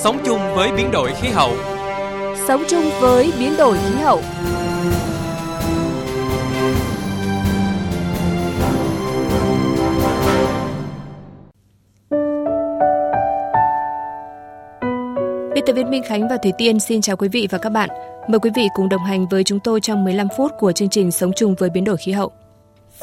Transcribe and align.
Sống 0.00 0.18
chung 0.24 0.38
với 0.54 0.72
biến 0.76 0.90
đổi 0.90 1.12
khí 1.20 1.28
hậu. 1.28 1.50
Sống 2.48 2.62
chung 2.68 2.90
với 3.00 3.32
biến 3.38 3.54
đổi 3.58 3.76
khí 3.76 3.94
hậu. 4.02 4.20
Biên 15.54 15.64
tập 15.66 15.72
viên 15.72 15.90
Minh 15.90 16.02
Khánh 16.02 16.28
và 16.28 16.36
Thủy 16.42 16.52
Tiên 16.58 16.80
xin 16.80 17.00
chào 17.00 17.16
quý 17.16 17.28
vị 17.28 17.48
và 17.50 17.58
các 17.58 17.70
bạn. 17.70 17.88
Mời 18.28 18.38
quý 18.38 18.50
vị 18.54 18.68
cùng 18.74 18.88
đồng 18.88 19.04
hành 19.04 19.26
với 19.28 19.44
chúng 19.44 19.60
tôi 19.64 19.80
trong 19.80 20.04
15 20.04 20.28
phút 20.36 20.52
của 20.58 20.72
chương 20.72 20.88
trình 20.88 21.10
Sống 21.10 21.32
chung 21.36 21.54
với 21.58 21.70
biến 21.70 21.84
đổi 21.84 21.96
khí 21.96 22.12
hậu. 22.12 22.32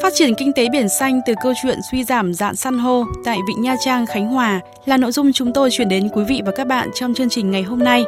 Phát 0.00 0.12
triển 0.14 0.34
kinh 0.34 0.52
tế 0.52 0.68
biển 0.72 0.88
xanh 0.88 1.20
từ 1.26 1.34
câu 1.42 1.52
chuyện 1.62 1.78
suy 1.90 2.04
giảm 2.04 2.34
dạn 2.34 2.56
san 2.56 2.78
hô 2.78 3.04
tại 3.24 3.38
Vịnh 3.48 3.62
Nha 3.62 3.76
Trang, 3.84 4.06
Khánh 4.06 4.26
Hòa 4.26 4.60
là 4.84 4.96
nội 4.96 5.12
dung 5.12 5.32
chúng 5.32 5.52
tôi 5.52 5.70
chuyển 5.70 5.88
đến 5.88 6.08
quý 6.08 6.24
vị 6.28 6.42
và 6.46 6.52
các 6.56 6.66
bạn 6.66 6.88
trong 6.94 7.14
chương 7.14 7.28
trình 7.28 7.50
ngày 7.50 7.62
hôm 7.62 7.78
nay. 7.78 8.04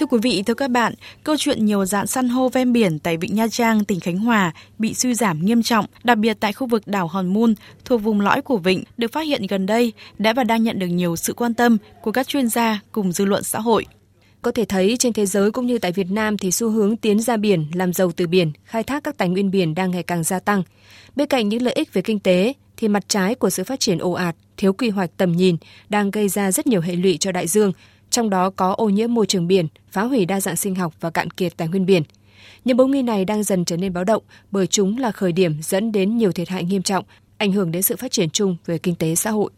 Thưa 0.00 0.06
quý 0.06 0.18
vị, 0.22 0.42
thưa 0.46 0.54
các 0.54 0.70
bạn, 0.70 0.94
câu 1.24 1.36
chuyện 1.38 1.64
nhiều 1.64 1.84
dạng 1.84 2.06
san 2.06 2.28
hô 2.28 2.48
ven 2.48 2.72
biển 2.72 2.98
tại 2.98 3.16
Vịnh 3.16 3.34
Nha 3.34 3.48
Trang, 3.48 3.84
tỉnh 3.84 4.00
Khánh 4.00 4.18
Hòa 4.18 4.52
bị 4.78 4.94
suy 4.94 5.14
giảm 5.14 5.44
nghiêm 5.44 5.62
trọng, 5.62 5.86
đặc 6.04 6.18
biệt 6.18 6.36
tại 6.40 6.52
khu 6.52 6.66
vực 6.66 6.82
đảo 6.86 7.06
Hòn 7.06 7.26
Mun 7.26 7.54
thuộc 7.84 8.02
vùng 8.02 8.20
lõi 8.20 8.42
của 8.42 8.56
vịnh 8.56 8.84
được 8.96 9.12
phát 9.12 9.26
hiện 9.26 9.46
gần 9.48 9.66
đây 9.66 9.92
đã 10.18 10.32
và 10.32 10.44
đang 10.44 10.62
nhận 10.62 10.78
được 10.78 10.86
nhiều 10.86 11.16
sự 11.16 11.32
quan 11.32 11.54
tâm 11.54 11.78
của 12.02 12.12
các 12.12 12.28
chuyên 12.28 12.48
gia 12.48 12.80
cùng 12.92 13.12
dư 13.12 13.24
luận 13.24 13.42
xã 13.42 13.60
hội. 13.60 13.86
Có 14.44 14.50
thể 14.50 14.64
thấy 14.64 14.96
trên 14.98 15.12
thế 15.12 15.26
giới 15.26 15.50
cũng 15.50 15.66
như 15.66 15.78
tại 15.78 15.92
Việt 15.92 16.10
Nam 16.10 16.38
thì 16.38 16.50
xu 16.50 16.70
hướng 16.70 16.96
tiến 16.96 17.20
ra 17.20 17.36
biển, 17.36 17.66
làm 17.74 17.92
giàu 17.92 18.12
từ 18.16 18.26
biển, 18.26 18.52
khai 18.64 18.82
thác 18.82 19.04
các 19.04 19.18
tài 19.18 19.28
nguyên 19.28 19.50
biển 19.50 19.74
đang 19.74 19.90
ngày 19.90 20.02
càng 20.02 20.24
gia 20.24 20.40
tăng. 20.40 20.62
Bên 21.16 21.28
cạnh 21.28 21.48
những 21.48 21.62
lợi 21.62 21.74
ích 21.74 21.92
về 21.92 22.02
kinh 22.02 22.18
tế 22.20 22.52
thì 22.76 22.88
mặt 22.88 23.04
trái 23.08 23.34
của 23.34 23.50
sự 23.50 23.64
phát 23.64 23.80
triển 23.80 23.98
ồ 23.98 24.12
ạt, 24.12 24.36
thiếu 24.56 24.72
quy 24.72 24.90
hoạch 24.90 25.10
tầm 25.16 25.32
nhìn 25.32 25.56
đang 25.88 26.10
gây 26.10 26.28
ra 26.28 26.52
rất 26.52 26.66
nhiều 26.66 26.80
hệ 26.80 26.96
lụy 26.96 27.16
cho 27.16 27.32
đại 27.32 27.46
dương, 27.46 27.72
trong 28.10 28.30
đó 28.30 28.50
có 28.50 28.72
ô 28.72 28.88
nhiễm 28.88 29.14
môi 29.14 29.26
trường 29.26 29.46
biển, 29.46 29.68
phá 29.90 30.02
hủy 30.02 30.24
đa 30.24 30.40
dạng 30.40 30.56
sinh 30.56 30.74
học 30.74 30.94
và 31.00 31.10
cạn 31.10 31.30
kiệt 31.30 31.56
tài 31.56 31.68
nguyên 31.68 31.86
biển. 31.86 32.02
Những 32.64 32.76
mối 32.76 32.88
nghi 32.88 33.02
này 33.02 33.24
đang 33.24 33.42
dần 33.42 33.64
trở 33.64 33.76
nên 33.76 33.92
báo 33.92 34.04
động 34.04 34.22
bởi 34.50 34.66
chúng 34.66 34.98
là 34.98 35.12
khởi 35.12 35.32
điểm 35.32 35.62
dẫn 35.62 35.92
đến 35.92 36.16
nhiều 36.16 36.32
thiệt 36.32 36.48
hại 36.48 36.64
nghiêm 36.64 36.82
trọng, 36.82 37.04
ảnh 37.38 37.52
hưởng 37.52 37.72
đến 37.72 37.82
sự 37.82 37.96
phát 37.96 38.12
triển 38.12 38.30
chung 38.30 38.56
về 38.66 38.78
kinh 38.78 38.94
tế 38.94 39.14
xã 39.14 39.30
hội. 39.30 39.50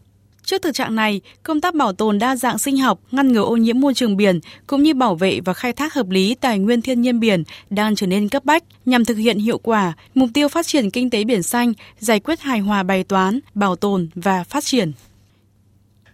Trước 0.47 0.61
thực 0.61 0.75
trạng 0.75 0.95
này, 0.95 1.21
công 1.43 1.61
tác 1.61 1.75
bảo 1.75 1.93
tồn 1.93 2.19
đa 2.19 2.35
dạng 2.35 2.57
sinh 2.57 2.77
học, 2.77 2.99
ngăn 3.11 3.31
ngừa 3.31 3.41
ô 3.41 3.57
nhiễm 3.57 3.79
môi 3.79 3.93
trường 3.93 4.17
biển 4.17 4.39
cũng 4.67 4.83
như 4.83 4.93
bảo 4.93 5.15
vệ 5.15 5.39
và 5.45 5.53
khai 5.53 5.73
thác 5.73 5.93
hợp 5.93 6.09
lý 6.09 6.35
tài 6.35 6.59
nguyên 6.59 6.81
thiên 6.81 7.01
nhiên 7.01 7.19
biển 7.19 7.43
đang 7.69 7.95
trở 7.95 8.07
nên 8.07 8.29
cấp 8.29 8.45
bách 8.45 8.63
nhằm 8.85 9.05
thực 9.05 9.17
hiện 9.17 9.39
hiệu 9.39 9.57
quả 9.57 9.93
mục 10.15 10.29
tiêu 10.33 10.47
phát 10.47 10.67
triển 10.67 10.91
kinh 10.91 11.09
tế 11.09 11.23
biển 11.23 11.43
xanh, 11.43 11.73
giải 11.99 12.19
quyết 12.19 12.39
hài 12.39 12.59
hòa 12.59 12.83
bài 12.83 13.03
toán, 13.03 13.39
bảo 13.53 13.75
tồn 13.75 14.09
và 14.15 14.43
phát 14.43 14.63
triển. 14.65 14.91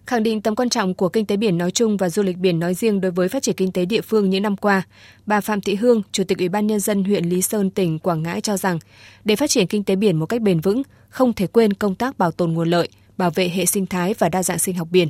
Khẳng 0.05 0.23
định 0.23 0.41
tầm 0.41 0.55
quan 0.55 0.69
trọng 0.69 0.93
của 0.93 1.09
kinh 1.09 1.25
tế 1.25 1.37
biển 1.37 1.57
nói 1.57 1.71
chung 1.71 1.97
và 1.97 2.09
du 2.09 2.23
lịch 2.23 2.37
biển 2.37 2.59
nói 2.59 2.73
riêng 2.73 3.01
đối 3.01 3.11
với 3.11 3.29
phát 3.29 3.43
triển 3.43 3.55
kinh 3.55 3.71
tế 3.71 3.85
địa 3.85 4.01
phương 4.01 4.29
những 4.29 4.43
năm 4.43 4.57
qua, 4.57 4.81
bà 5.25 5.41
Phạm 5.41 5.61
Thị 5.61 5.75
Hương, 5.75 6.01
Chủ 6.11 6.23
tịch 6.23 6.37
Ủy 6.37 6.49
ban 6.49 6.67
Nhân 6.67 6.79
dân 6.79 7.03
huyện 7.03 7.25
Lý 7.25 7.41
Sơn, 7.41 7.69
tỉnh 7.69 7.99
Quảng 7.99 8.23
Ngãi 8.23 8.41
cho 8.41 8.57
rằng, 8.57 8.79
để 9.25 9.35
phát 9.35 9.49
triển 9.49 9.67
kinh 9.67 9.83
tế 9.83 9.95
biển 9.95 10.15
một 10.15 10.25
cách 10.25 10.41
bền 10.41 10.59
vững, 10.59 10.83
không 11.09 11.33
thể 11.33 11.47
quên 11.47 11.73
công 11.73 11.95
tác 11.95 12.17
bảo 12.17 12.31
tồn 12.31 12.53
nguồn 12.53 12.69
lợi, 12.69 12.89
bảo 13.17 13.31
vệ 13.31 13.49
hệ 13.49 13.65
sinh 13.65 13.85
thái 13.85 14.13
và 14.19 14.29
đa 14.29 14.43
dạng 14.43 14.59
sinh 14.59 14.75
học 14.75 14.87
biển. 14.91 15.07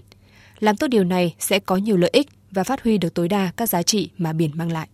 Làm 0.59 0.78
tốt 0.78 0.88
điều 0.88 1.04
này 1.04 1.36
sẽ 1.40 1.59
có 1.59 1.78
nhiều 1.78 1.98
lợi 1.98 2.09
ích 2.14 2.28
và 2.52 2.64
phát 2.64 2.84
huy 2.84 2.98
được 2.98 3.14
tối 3.14 3.28
đa 3.28 3.52
các 3.58 3.70
giá 3.70 3.84
trị 3.84 4.09
mà 4.18 4.34
biển 4.34 4.52
mang 4.54 4.72
lại. 4.72 4.88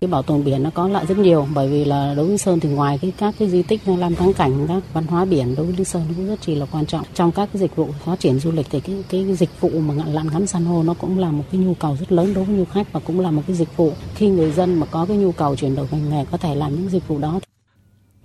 Cái 0.00 0.08
bảo 0.08 0.22
tồn 0.22 0.44
biển 0.44 0.62
nó 0.62 0.70
có 0.70 0.88
lợi 0.88 1.06
rất 1.06 1.18
nhiều, 1.18 1.48
bởi 1.54 1.68
vì 1.68 1.84
là 1.84 2.14
đối 2.16 2.26
với 2.26 2.38
Sơn 2.38 2.60
thì 2.60 2.68
ngoài 2.68 2.98
cái 3.02 3.12
các 3.18 3.34
cái 3.38 3.48
di 3.48 3.62
tích 3.62 3.80
làm 3.86 4.14
thắng 4.14 4.32
cảnh, 4.32 4.66
các 4.68 4.82
văn 4.92 5.06
hóa 5.06 5.24
biển 5.24 5.54
đối 5.54 5.66
với 5.66 5.74
Lý 5.76 5.84
Sơn 5.84 6.02
cũng 6.16 6.28
rất 6.28 6.38
chỉ 6.40 6.54
là 6.54 6.66
quan 6.66 6.86
trọng. 6.86 7.04
Trong 7.14 7.32
các 7.32 7.48
cái 7.52 7.60
dịch 7.60 7.76
vụ 7.76 7.88
phát 8.04 8.20
triển 8.20 8.38
du 8.38 8.52
lịch 8.52 8.66
thì 8.70 8.80
cái 8.80 9.04
cái 9.08 9.34
dịch 9.34 9.60
vụ 9.60 9.68
mà 9.68 9.94
lặn 10.06 10.26
ngắm 10.32 10.46
san 10.46 10.64
hô 10.64 10.82
nó 10.82 10.94
cũng 10.94 11.18
là 11.18 11.30
một 11.30 11.44
cái 11.52 11.60
nhu 11.60 11.74
cầu 11.74 11.96
rất 12.00 12.12
lớn 12.12 12.34
đối 12.34 12.44
với 12.44 12.56
du 12.56 12.64
khách 12.64 12.92
và 12.92 13.00
cũng 13.00 13.20
là 13.20 13.30
một 13.30 13.42
cái 13.46 13.56
dịch 13.56 13.76
vụ 13.76 13.92
khi 14.14 14.28
người 14.28 14.50
dân 14.50 14.80
mà 14.80 14.86
có 14.86 15.06
cái 15.06 15.16
nhu 15.16 15.32
cầu 15.32 15.56
chuyển 15.56 15.74
đổi 15.74 15.86
ngành 15.90 16.10
nghề 16.10 16.24
có 16.30 16.38
thể 16.38 16.54
làm 16.54 16.74
những 16.74 16.90
dịch 16.90 17.08
vụ 17.08 17.18
đó. 17.18 17.40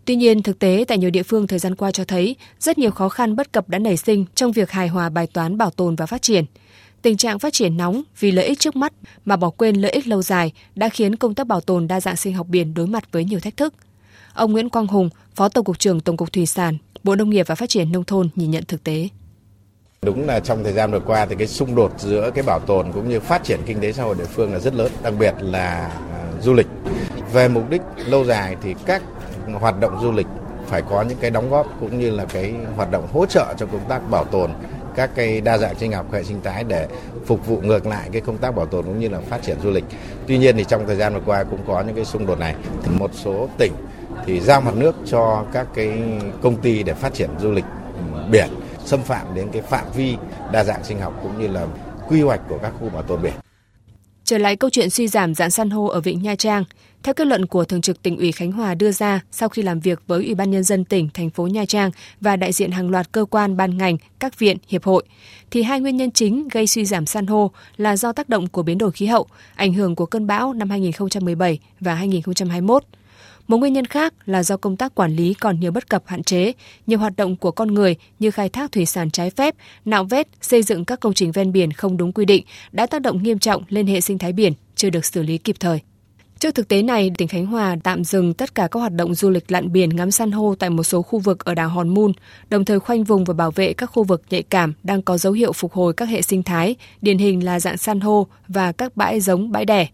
Tuy 0.05 0.15
nhiên, 0.15 0.43
thực 0.43 0.59
tế 0.59 0.85
tại 0.87 0.97
nhiều 0.97 1.09
địa 1.09 1.23
phương 1.23 1.47
thời 1.47 1.59
gian 1.59 1.75
qua 1.75 1.91
cho 1.91 2.03
thấy 2.03 2.35
rất 2.59 2.77
nhiều 2.77 2.91
khó 2.91 3.09
khăn 3.09 3.35
bất 3.35 3.51
cập 3.51 3.69
đã 3.69 3.79
nảy 3.79 3.97
sinh 3.97 4.25
trong 4.35 4.51
việc 4.51 4.71
hài 4.71 4.87
hòa 4.87 5.09
bài 5.09 5.27
toán 5.27 5.57
bảo 5.57 5.69
tồn 5.69 5.95
và 5.95 6.05
phát 6.05 6.21
triển. 6.21 6.45
Tình 7.01 7.17
trạng 7.17 7.39
phát 7.39 7.53
triển 7.53 7.77
nóng 7.77 8.01
vì 8.19 8.31
lợi 8.31 8.45
ích 8.45 8.59
trước 8.59 8.75
mắt 8.75 8.93
mà 9.25 9.35
bỏ 9.35 9.49
quên 9.49 9.75
lợi 9.75 9.91
ích 9.91 10.07
lâu 10.07 10.21
dài 10.21 10.51
đã 10.75 10.89
khiến 10.89 11.15
công 11.15 11.35
tác 11.35 11.47
bảo 11.47 11.61
tồn 11.61 11.87
đa 11.87 12.01
dạng 12.01 12.15
sinh 12.15 12.33
học 12.33 12.47
biển 12.49 12.73
đối 12.73 12.87
mặt 12.87 13.03
với 13.11 13.23
nhiều 13.23 13.39
thách 13.39 13.57
thức. 13.57 13.73
Ông 14.33 14.51
Nguyễn 14.51 14.69
Quang 14.69 14.87
Hùng, 14.87 15.09
Phó 15.35 15.49
Tổng 15.49 15.65
cục 15.65 15.79
trưởng 15.79 15.99
Tổng 15.99 16.17
cục 16.17 16.33
Thủy 16.33 16.45
sản, 16.45 16.77
Bộ 17.03 17.15
Nông 17.15 17.29
nghiệp 17.29 17.47
và 17.47 17.55
Phát 17.55 17.69
triển 17.69 17.91
Nông 17.91 18.03
thôn 18.03 18.29
nhìn 18.35 18.51
nhận 18.51 18.63
thực 18.65 18.83
tế. 18.83 19.07
Đúng 20.01 20.25
là 20.25 20.39
trong 20.39 20.63
thời 20.63 20.73
gian 20.73 20.91
vừa 20.91 20.99
qua 20.99 21.25
thì 21.25 21.35
cái 21.35 21.47
xung 21.47 21.75
đột 21.75 21.93
giữa 21.99 22.31
cái 22.35 22.43
bảo 22.43 22.59
tồn 22.59 22.91
cũng 22.93 23.09
như 23.09 23.19
phát 23.19 23.43
triển 23.43 23.59
kinh 23.65 23.79
tế 23.79 23.91
xã 23.91 24.03
hội 24.03 24.15
địa 24.15 24.25
phương 24.25 24.53
là 24.53 24.59
rất 24.59 24.75
lớn, 24.75 24.91
đặc 25.03 25.13
biệt 25.19 25.33
là 25.41 25.91
à, 26.11 26.31
du 26.41 26.53
lịch. 26.53 26.67
Về 27.33 27.47
mục 27.47 27.69
đích 27.69 27.81
lâu 28.05 28.25
dài 28.25 28.55
thì 28.61 28.75
các 28.85 29.03
hoạt 29.47 29.79
động 29.79 29.99
du 30.01 30.11
lịch 30.11 30.27
phải 30.67 30.81
có 30.81 31.01
những 31.01 31.17
cái 31.21 31.31
đóng 31.31 31.49
góp 31.49 31.67
cũng 31.79 31.99
như 31.99 32.11
là 32.11 32.25
cái 32.25 32.53
hoạt 32.75 32.91
động 32.91 33.07
hỗ 33.13 33.25
trợ 33.25 33.53
cho 33.57 33.65
công 33.65 33.85
tác 33.89 34.09
bảo 34.09 34.25
tồn 34.25 34.51
các 34.95 35.09
cái 35.15 35.41
đa 35.41 35.57
dạng 35.57 35.75
sinh 35.75 35.91
học 35.91 36.13
hệ 36.13 36.23
sinh 36.23 36.41
thái 36.43 36.63
để 36.63 36.87
phục 37.25 37.47
vụ 37.47 37.61
ngược 37.61 37.87
lại 37.87 38.09
cái 38.11 38.21
công 38.21 38.37
tác 38.37 38.55
bảo 38.55 38.65
tồn 38.65 38.85
cũng 38.85 38.99
như 38.99 39.09
là 39.09 39.19
phát 39.19 39.43
triển 39.43 39.57
du 39.63 39.71
lịch. 39.71 39.83
Tuy 40.27 40.37
nhiên 40.37 40.57
thì 40.57 40.63
trong 40.63 40.87
thời 40.87 40.95
gian 40.95 41.13
vừa 41.13 41.21
qua 41.25 41.43
cũng 41.43 41.59
có 41.67 41.81
những 41.81 41.95
cái 41.95 42.05
xung 42.05 42.25
đột 42.25 42.39
này. 42.39 42.55
Một 42.89 43.11
số 43.13 43.49
tỉnh 43.57 43.73
thì 44.25 44.39
giao 44.39 44.61
mặt 44.61 44.75
nước 44.75 44.95
cho 45.05 45.45
các 45.53 45.67
cái 45.73 46.03
công 46.41 46.55
ty 46.55 46.83
để 46.83 46.93
phát 46.93 47.13
triển 47.13 47.29
du 47.39 47.51
lịch 47.51 47.65
ừ, 48.13 48.21
biển 48.31 48.49
xâm 48.85 49.01
phạm 49.01 49.35
đến 49.35 49.47
cái 49.51 49.61
phạm 49.61 49.85
vi 49.95 50.17
đa 50.51 50.63
dạng 50.63 50.83
sinh 50.83 50.99
học 50.99 51.13
cũng 51.23 51.41
như 51.41 51.47
là 51.47 51.65
quy 52.07 52.21
hoạch 52.21 52.41
của 52.49 52.57
các 52.61 52.71
khu 52.79 52.89
bảo 52.89 53.03
tồn 53.03 53.21
biển. 53.21 53.33
Trở 54.23 54.37
lại 54.37 54.55
câu 54.55 54.69
chuyện 54.69 54.89
suy 54.89 55.07
giảm 55.07 55.35
dạng 55.35 55.51
san 55.51 55.69
hô 55.69 55.85
ở 55.85 56.01
Vịnh 56.01 56.21
Nha 56.21 56.35
Trang, 56.35 56.63
theo 57.03 57.13
kết 57.13 57.27
luận 57.27 57.45
của 57.45 57.65
Thường 57.65 57.81
trực 57.81 58.03
tỉnh 58.03 58.17
ủy 58.17 58.31
Khánh 58.31 58.51
Hòa 58.51 58.75
đưa 58.75 58.91
ra 58.91 59.21
sau 59.31 59.49
khi 59.49 59.61
làm 59.61 59.79
việc 59.79 60.01
với 60.07 60.25
Ủy 60.25 60.35
ban 60.35 60.51
Nhân 60.51 60.63
dân 60.63 60.85
tỉnh, 60.85 61.09
thành 61.13 61.29
phố 61.29 61.47
Nha 61.47 61.65
Trang 61.65 61.91
và 62.21 62.35
đại 62.35 62.51
diện 62.51 62.71
hàng 62.71 62.89
loạt 62.89 63.11
cơ 63.11 63.25
quan, 63.25 63.57
ban 63.57 63.77
ngành, 63.77 63.97
các 64.19 64.39
viện, 64.39 64.57
hiệp 64.67 64.83
hội, 64.83 65.03
thì 65.51 65.63
hai 65.63 65.79
nguyên 65.79 65.97
nhân 65.97 66.11
chính 66.11 66.47
gây 66.47 66.67
suy 66.67 66.85
giảm 66.85 67.05
san 67.05 67.27
hô 67.27 67.51
là 67.77 67.97
do 67.97 68.11
tác 68.11 68.29
động 68.29 68.47
của 68.47 68.63
biến 68.63 68.77
đổi 68.77 68.91
khí 68.91 69.05
hậu, 69.05 69.27
ảnh 69.55 69.73
hưởng 69.73 69.95
của 69.95 70.05
cơn 70.05 70.27
bão 70.27 70.53
năm 70.53 70.69
2017 70.69 71.59
và 71.79 71.95
2021. 71.95 72.83
Một 73.47 73.57
nguyên 73.57 73.73
nhân 73.73 73.85
khác 73.85 74.13
là 74.25 74.43
do 74.43 74.57
công 74.57 74.77
tác 74.77 74.95
quản 74.95 75.15
lý 75.15 75.33
còn 75.33 75.59
nhiều 75.59 75.71
bất 75.71 75.89
cập 75.89 76.03
hạn 76.05 76.23
chế, 76.23 76.53
nhiều 76.87 76.99
hoạt 76.99 77.13
động 77.17 77.35
của 77.35 77.51
con 77.51 77.73
người 77.73 77.95
như 78.19 78.31
khai 78.31 78.49
thác 78.49 78.71
thủy 78.71 78.85
sản 78.85 79.11
trái 79.11 79.29
phép, 79.29 79.55
nạo 79.85 80.03
vét, 80.03 80.27
xây 80.41 80.63
dựng 80.63 80.85
các 80.85 80.99
công 80.99 81.13
trình 81.13 81.31
ven 81.31 81.51
biển 81.51 81.71
không 81.71 81.97
đúng 81.97 82.11
quy 82.11 82.25
định 82.25 82.45
đã 82.71 82.85
tác 82.85 83.01
động 83.01 83.23
nghiêm 83.23 83.39
trọng 83.39 83.63
lên 83.69 83.87
hệ 83.87 84.01
sinh 84.01 84.17
thái 84.17 84.33
biển, 84.33 84.53
chưa 84.75 84.89
được 84.89 85.05
xử 85.05 85.23
lý 85.23 85.37
kịp 85.37 85.55
thời. 85.59 85.79
Trước 86.41 86.55
thực 86.55 86.67
tế 86.67 86.81
này, 86.81 87.11
tỉnh 87.17 87.27
Khánh 87.27 87.45
Hòa 87.45 87.75
tạm 87.83 88.03
dừng 88.03 88.33
tất 88.33 88.55
cả 88.55 88.67
các 88.71 88.79
hoạt 88.79 88.93
động 88.93 89.15
du 89.15 89.29
lịch 89.29 89.51
lặn 89.51 89.71
biển 89.71 89.95
ngắm 89.95 90.11
san 90.11 90.31
hô 90.31 90.55
tại 90.55 90.69
một 90.69 90.83
số 90.83 91.01
khu 91.01 91.19
vực 91.19 91.45
ở 91.45 91.55
đảo 91.55 91.69
Hòn 91.69 91.89
Mun, 91.89 92.11
đồng 92.49 92.65
thời 92.65 92.79
khoanh 92.79 93.03
vùng 93.03 93.23
và 93.23 93.33
bảo 93.33 93.51
vệ 93.51 93.73
các 93.73 93.85
khu 93.85 94.03
vực 94.03 94.21
nhạy 94.29 94.43
cảm 94.43 94.73
đang 94.83 95.01
có 95.01 95.17
dấu 95.17 95.33
hiệu 95.33 95.53
phục 95.53 95.73
hồi 95.73 95.93
các 95.93 96.09
hệ 96.09 96.21
sinh 96.21 96.43
thái, 96.43 96.75
điển 97.01 97.17
hình 97.17 97.45
là 97.45 97.59
dạng 97.59 97.77
san 97.77 97.99
hô 97.99 98.27
và 98.47 98.71
các 98.71 98.97
bãi 98.97 99.19
giống 99.19 99.51
bãi 99.51 99.65
đẻ. 99.65 99.87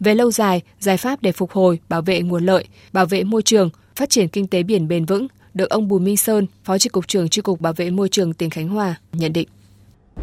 Về 0.00 0.14
lâu 0.14 0.30
dài, 0.30 0.62
giải 0.80 0.96
pháp 0.96 1.22
để 1.22 1.32
phục 1.32 1.50
hồi, 1.50 1.78
bảo 1.88 2.02
vệ 2.02 2.20
nguồn 2.20 2.46
lợi, 2.46 2.64
bảo 2.92 3.06
vệ 3.06 3.24
môi 3.24 3.42
trường, 3.42 3.70
phát 3.96 4.10
triển 4.10 4.28
kinh 4.28 4.46
tế 4.46 4.62
biển 4.62 4.88
bền 4.88 5.04
vững 5.04 5.26
được 5.54 5.70
ông 5.70 5.88
Bùi 5.88 6.00
Minh 6.00 6.16
Sơn, 6.16 6.46
Phó 6.64 6.78
Chi 6.78 6.88
cục 6.88 7.08
trưởng 7.08 7.28
Chi 7.28 7.42
cục 7.42 7.60
Bảo 7.60 7.72
vệ 7.72 7.90
môi 7.90 8.08
trường 8.08 8.32
tỉnh 8.32 8.50
Khánh 8.50 8.68
Hòa 8.68 8.94
nhận 9.12 9.32
định. 9.32 9.48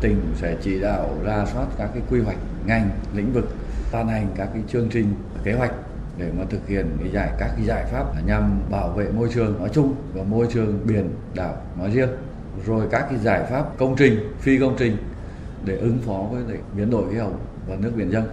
Tỉnh 0.01 0.21
sẽ 0.41 0.57
chỉ 0.63 0.79
đạo 0.79 1.17
ra 1.23 1.45
soát 1.53 1.67
các 1.77 1.89
cái 1.93 2.03
quy 2.09 2.19
hoạch 2.19 2.37
ngành, 2.65 2.89
lĩnh 3.15 3.33
vực, 3.33 3.55
ban 3.93 4.07
hành 4.07 4.27
các 4.35 4.49
cái 4.53 4.63
chương 4.67 4.89
trình, 4.89 5.13
kế 5.43 5.53
hoạch 5.53 5.71
để 6.17 6.31
mà 6.37 6.43
thực 6.49 6.67
hiện 6.67 6.97
cái 6.99 7.09
giải 7.11 7.31
các 7.37 7.51
cái 7.55 7.65
giải 7.65 7.85
pháp 7.85 8.25
nhằm 8.25 8.59
bảo 8.69 8.89
vệ 8.89 9.09
môi 9.09 9.29
trường 9.33 9.59
nói 9.59 9.69
chung 9.73 9.95
và 10.13 10.23
môi 10.23 10.47
trường 10.53 10.87
biển 10.87 11.09
đảo 11.33 11.57
nói 11.79 11.91
riêng. 11.91 12.09
Rồi 12.65 12.87
các 12.91 13.05
cái 13.09 13.19
giải 13.19 13.43
pháp 13.49 13.77
công 13.77 13.95
trình 13.95 14.33
phi 14.39 14.59
công 14.59 14.75
trình 14.79 14.97
để 15.65 15.77
ứng 15.77 15.97
phó 16.05 16.25
với 16.31 16.57
biến 16.77 16.89
đổi 16.89 17.11
khí 17.11 17.17
hậu 17.17 17.35
và 17.67 17.75
nước 17.75 17.91
biển 17.95 18.11
dân. 18.11 18.23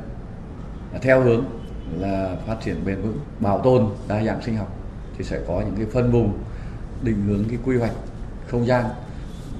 Theo 1.02 1.22
hướng 1.22 1.44
là 1.98 2.36
phát 2.46 2.56
triển 2.64 2.84
bền 2.84 3.02
vững 3.02 3.18
bảo 3.40 3.58
tồn 3.58 3.86
đa 4.08 4.24
dạng 4.24 4.42
sinh 4.42 4.56
học 4.56 4.76
thì 5.18 5.24
sẽ 5.24 5.40
có 5.48 5.60
những 5.60 5.76
cái 5.76 5.86
phân 5.92 6.12
vùng 6.12 6.38
định 7.02 7.22
hướng 7.26 7.44
cái 7.48 7.58
quy 7.64 7.76
hoạch 7.76 7.92
không 8.46 8.66
gian 8.66 8.84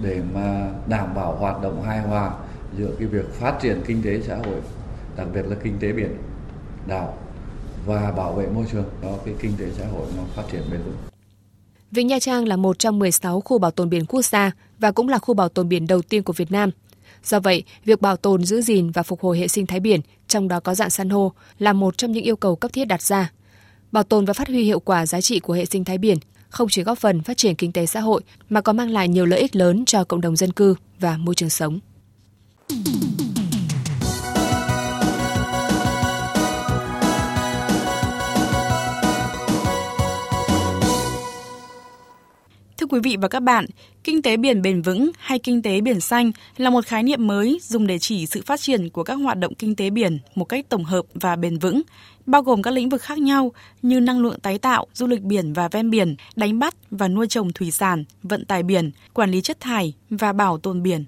để 0.03 0.21
mà 0.35 0.69
đảm 0.87 1.15
bảo 1.15 1.37
hoạt 1.37 1.63
động 1.63 1.83
hài 1.83 2.01
hòa 2.01 2.33
giữa 2.79 2.91
cái 2.99 3.09
việc 3.09 3.33
phát 3.33 3.55
triển 3.61 3.83
kinh 3.87 4.03
tế 4.03 4.21
xã 4.21 4.37
hội 4.37 4.61
đặc 5.21 5.29
biệt 5.35 5.43
là 5.47 5.57
kinh 5.65 5.79
tế 5.81 5.93
biển 5.93 6.17
đảo 6.87 7.19
và 7.87 8.13
bảo 8.17 8.33
vệ 8.33 8.47
môi 8.47 8.65
trường 8.73 8.85
đó 9.03 9.15
cái 9.25 9.35
kinh 9.41 9.53
tế 9.59 9.67
xã 9.79 9.87
hội 9.87 10.07
nó 10.17 10.23
phát 10.35 10.43
triển 10.53 10.63
bền 10.73 10.83
vững. 10.83 10.97
Vịnh 11.91 12.07
Nha 12.07 12.19
Trang 12.19 12.49
là 12.49 12.57
một 12.57 12.79
trong 12.79 12.99
16 12.99 13.41
khu 13.41 13.59
bảo 13.59 13.71
tồn 13.71 13.91
biển 13.91 14.07
quốc 14.07 14.23
gia 14.23 14.51
và 14.79 14.93
cũng 14.93 15.09
là 15.09 15.19
khu 15.19 15.35
bảo 15.35 15.49
tồn 15.49 15.69
biển 15.69 15.87
đầu 15.87 16.03
tiên 16.03 16.23
của 16.23 16.33
Việt 16.33 16.53
Nam. 16.53 16.71
Do 17.25 17.41
vậy, 17.41 17.65
việc 17.85 18.01
bảo 18.01 18.17
tồn, 18.17 18.45
giữ 18.45 18.61
gìn 18.61 18.91
và 18.91 19.03
phục 19.03 19.21
hồi 19.21 19.39
hệ 19.39 19.49
sinh 19.49 19.67
thái 19.67 19.81
biển, 19.81 20.01
trong 20.29 20.49
đó 20.49 20.61
có 20.61 20.75
dạng 20.75 20.91
san 20.91 21.11
hô, 21.11 21.33
là 21.59 21.73
một 21.73 21.99
trong 21.99 22.13
những 22.13 22.25
yêu 22.25 22.37
cầu 22.37 22.57
cấp 22.57 22.73
thiết 22.73 22.85
đặt 22.85 23.03
ra. 23.03 23.33
Bảo 23.93 24.03
tồn 24.03 24.25
và 24.25 24.33
phát 24.33 24.49
huy 24.49 24.65
hiệu 24.65 24.81
quả 24.81 25.07
giá 25.07 25.21
trị 25.21 25.41
của 25.41 25.53
hệ 25.53 25.65
sinh 25.65 25.85
thái 25.85 25.99
biển 25.99 26.19
không 26.49 26.69
chỉ 26.69 26.83
góp 26.83 26.99
phần 26.99 27.23
phát 27.23 27.37
triển 27.37 27.55
kinh 27.55 27.73
tế 27.73 27.87
xã 27.87 28.01
hội 28.01 28.23
mà 28.49 28.61
còn 28.61 28.77
mang 28.77 28.91
lại 28.91 29.09
nhiều 29.09 29.27
lợi 29.27 29.41
ích 29.41 29.57
lớn 29.57 29.85
cho 29.85 30.05
cộng 30.05 30.21
đồng 30.21 30.37
dân 30.37 30.53
cư 30.53 30.75
và 31.01 31.17
môi 31.17 31.35
trường 31.35 31.51
sống. 31.51 31.81
Quý 42.91 43.01
vị 43.03 43.17
và 43.21 43.29
các 43.29 43.41
bạn, 43.41 43.67
kinh 44.05 44.23
tế 44.23 44.37
biển 44.37 44.63
bền 44.63 44.83
vững 44.83 45.11
hay 45.19 45.39
kinh 45.39 45.63
tế 45.63 45.81
biển 45.81 46.01
xanh 46.01 46.33
là 46.57 46.71
một 46.71 46.87
khái 46.87 47.03
niệm 47.03 47.27
mới 47.27 47.59
dùng 47.63 47.87
để 47.87 47.99
chỉ 47.99 48.27
sự 48.27 48.43
phát 48.47 48.61
triển 48.61 48.91
của 48.91 49.05
các 49.05 49.15
hoạt 49.15 49.39
động 49.39 49.55
kinh 49.55 49.77
tế 49.77 49.91
biển 49.91 50.19
một 50.35 50.45
cách 50.45 50.67
tổng 50.69 50.85
hợp 50.85 51.05
và 51.15 51.37
bền 51.37 51.59
vững, 51.59 51.83
bao 52.27 52.43
gồm 52.43 52.63
các 52.63 52.71
lĩnh 52.71 52.89
vực 52.89 53.03
khác 53.03 53.19
nhau 53.19 53.53
như 53.83 54.01
năng 54.01 54.21
lượng 54.21 54.41
tái 54.41 54.59
tạo, 54.59 54.87
du 54.95 55.07
lịch 55.07 55.23
biển 55.23 55.53
và 55.53 55.69
ven 55.69 55.91
biển, 55.91 56.17
đánh 56.37 56.59
bắt 56.59 56.75
và 56.91 57.09
nuôi 57.09 57.27
trồng 57.27 57.53
thủy 57.53 57.71
sản, 57.71 58.05
vận 58.23 58.45
tải 58.45 58.63
biển, 58.63 58.91
quản 59.15 59.31
lý 59.31 59.41
chất 59.41 59.61
thải 59.61 59.93
và 60.11 60.33
bảo 60.33 60.59
tồn 60.59 60.83
biển. 60.83 61.05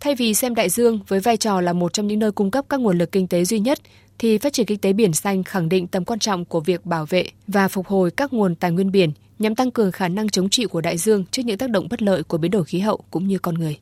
Thay 0.00 0.14
vì 0.14 0.34
xem 0.34 0.54
đại 0.54 0.68
dương 0.68 1.00
với 1.08 1.20
vai 1.20 1.36
trò 1.36 1.60
là 1.60 1.72
một 1.72 1.92
trong 1.92 2.06
những 2.06 2.18
nơi 2.18 2.32
cung 2.32 2.50
cấp 2.50 2.64
các 2.68 2.80
nguồn 2.80 2.98
lực 2.98 3.12
kinh 3.12 3.26
tế 3.26 3.44
duy 3.44 3.58
nhất, 3.58 3.78
thì 4.18 4.38
phát 4.38 4.52
triển 4.52 4.66
kinh 4.66 4.78
tế 4.78 4.92
biển 4.92 5.12
xanh 5.12 5.44
khẳng 5.44 5.68
định 5.68 5.86
tầm 5.86 6.04
quan 6.04 6.18
trọng 6.18 6.44
của 6.44 6.60
việc 6.60 6.86
bảo 6.86 7.06
vệ 7.06 7.26
và 7.48 7.68
phục 7.68 7.86
hồi 7.86 8.10
các 8.10 8.32
nguồn 8.32 8.54
tài 8.54 8.70
nguyên 8.70 8.92
biển 8.92 9.12
nhằm 9.38 9.54
tăng 9.54 9.70
cường 9.70 9.92
khả 9.92 10.08
năng 10.08 10.28
chống 10.28 10.48
chịu 10.48 10.68
của 10.68 10.80
đại 10.80 10.98
dương 10.98 11.24
trước 11.30 11.42
những 11.44 11.58
tác 11.58 11.70
động 11.70 11.86
bất 11.90 12.02
lợi 12.02 12.22
của 12.22 12.38
biến 12.38 12.50
đổi 12.50 12.64
khí 12.64 12.80
hậu 12.80 13.00
cũng 13.10 13.28
như 13.28 13.38
con 13.38 13.54
người. 13.54 13.78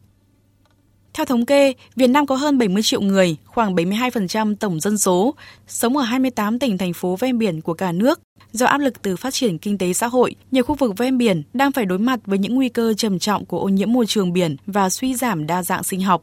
Theo 1.15 1.27
thống 1.27 1.47
kê, 1.47 1.73
Việt 1.97 2.07
Nam 2.07 2.27
có 2.27 2.37
hơn 2.37 2.59
70 2.59 2.83
triệu 2.83 3.01
người, 3.01 3.37
khoảng 3.45 3.75
72% 3.75 4.55
tổng 4.57 4.81
dân 4.81 4.99
số, 4.99 5.35
sống 5.67 5.97
ở 5.97 6.03
28 6.03 6.59
tỉnh 6.59 6.79
thành 6.79 6.93
phố 6.93 7.17
ven 7.17 7.39
biển 7.39 7.61
của 7.61 7.75
cả 7.75 7.93
nước. 7.93 8.21
Do 8.53 8.67
áp 8.67 8.79
lực 8.79 9.03
từ 9.03 9.17
phát 9.17 9.35
triển 9.35 9.59
kinh 9.59 9.79
tế 9.79 9.93
xã 9.93 10.07
hội, 10.07 10.35
nhiều 10.51 10.65
khu 10.65 10.75
vực 10.75 10.99
ven 10.99 11.19
biển 11.19 11.43
đang 11.53 11.73
phải 11.73 11.85
đối 11.85 11.99
mặt 11.99 12.21
với 12.27 12.39
những 12.39 12.55
nguy 12.55 12.69
cơ 12.69 12.95
trầm 12.95 13.19
trọng 13.19 13.45
của 13.45 13.61
ô 13.61 13.69
nhiễm 13.69 13.93
môi 13.93 14.07
trường 14.07 14.33
biển 14.33 14.57
và 14.67 14.91
suy 14.91 15.15
giảm 15.15 15.47
đa 15.47 15.63
dạng 15.63 15.83
sinh 15.83 16.01
học. 16.01 16.23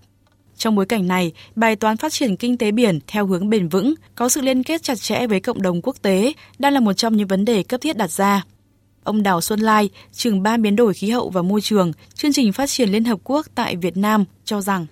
Trong 0.57 0.75
bối 0.75 0.85
cảnh 0.85 1.07
này, 1.07 1.31
bài 1.55 1.75
toán 1.75 1.97
phát 1.97 2.13
triển 2.13 2.35
kinh 2.35 2.57
tế 2.57 2.71
biển 2.71 2.99
theo 3.07 3.25
hướng 3.25 3.49
bền 3.49 3.67
vững, 3.67 3.93
có 4.15 4.29
sự 4.29 4.41
liên 4.41 4.63
kết 4.63 4.83
chặt 4.83 5.01
chẽ 5.01 5.27
với 5.27 5.39
cộng 5.39 5.61
đồng 5.61 5.81
quốc 5.81 5.95
tế 6.01 6.33
đang 6.59 6.73
là 6.73 6.79
một 6.79 6.93
trong 6.93 7.17
những 7.17 7.27
vấn 7.27 7.45
đề 7.45 7.63
cấp 7.63 7.81
thiết 7.81 7.97
đặt 7.97 8.11
ra. 8.11 8.43
Ông 9.03 9.23
Đào 9.23 9.41
Xuân 9.41 9.59
Lai, 9.59 9.89
trưởng 10.11 10.43
ban 10.43 10.61
biến 10.61 10.75
đổi 10.75 10.93
khí 10.93 11.09
hậu 11.09 11.29
và 11.29 11.41
môi 11.41 11.61
trường, 11.61 11.91
chương 12.13 12.33
trình 12.33 12.53
phát 12.53 12.69
triển 12.69 12.89
Liên 12.89 13.03
Hợp 13.03 13.19
Quốc 13.23 13.45
tại 13.55 13.75
Việt 13.75 13.97
Nam 13.97 14.25
cho 14.45 14.61
rằng 14.61 14.85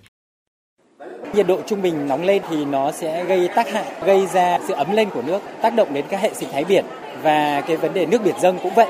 Nhiệt 1.34 1.46
độ 1.46 1.60
trung 1.66 1.82
bình 1.82 2.08
nóng 2.08 2.24
lên 2.24 2.42
thì 2.50 2.64
nó 2.64 2.92
sẽ 2.92 3.24
gây 3.24 3.48
tác 3.54 3.72
hại, 3.72 3.84
gây 4.04 4.26
ra 4.26 4.58
sự 4.68 4.74
ấm 4.74 4.92
lên 4.92 5.10
của 5.10 5.22
nước, 5.22 5.40
tác 5.62 5.74
động 5.74 5.94
đến 5.94 6.04
các 6.08 6.20
hệ 6.20 6.34
sinh 6.34 6.48
thái 6.52 6.64
biển 6.64 6.84
và 7.22 7.60
cái 7.60 7.76
vấn 7.76 7.94
đề 7.94 8.06
nước 8.06 8.22
biển 8.24 8.34
dâng 8.42 8.58
cũng 8.62 8.74
vậy. 8.74 8.88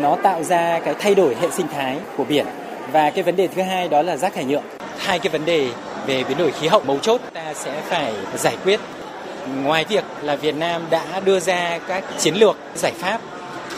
Nó 0.00 0.16
tạo 0.22 0.42
ra 0.42 0.80
cái 0.80 0.94
thay 0.98 1.14
đổi 1.14 1.34
hệ 1.34 1.50
sinh 1.50 1.66
thái 1.68 1.98
của 2.16 2.24
biển 2.24 2.46
và 2.92 3.10
cái 3.10 3.22
vấn 3.22 3.36
đề 3.36 3.48
thứ 3.48 3.62
hai 3.62 3.88
đó 3.88 4.02
là 4.02 4.16
rác 4.16 4.34
thải 4.34 4.44
nhựa. 4.44 4.62
Hai 4.98 5.18
cái 5.18 5.32
vấn 5.32 5.44
đề 5.44 5.68
về 6.06 6.24
biến 6.28 6.38
đổi 6.38 6.52
khí 6.52 6.68
hậu 6.68 6.82
mấu 6.86 6.98
chốt 6.98 7.20
ta 7.32 7.54
sẽ 7.54 7.80
phải 7.80 8.12
giải 8.36 8.56
quyết. 8.64 8.80
Ngoài 9.62 9.84
việc 9.88 10.04
là 10.22 10.36
Việt 10.36 10.54
Nam 10.56 10.82
đã 10.90 11.20
đưa 11.24 11.40
ra 11.40 11.78
các 11.88 12.04
chiến 12.18 12.34
lược 12.34 12.56
giải 12.74 12.92
pháp 12.92 13.20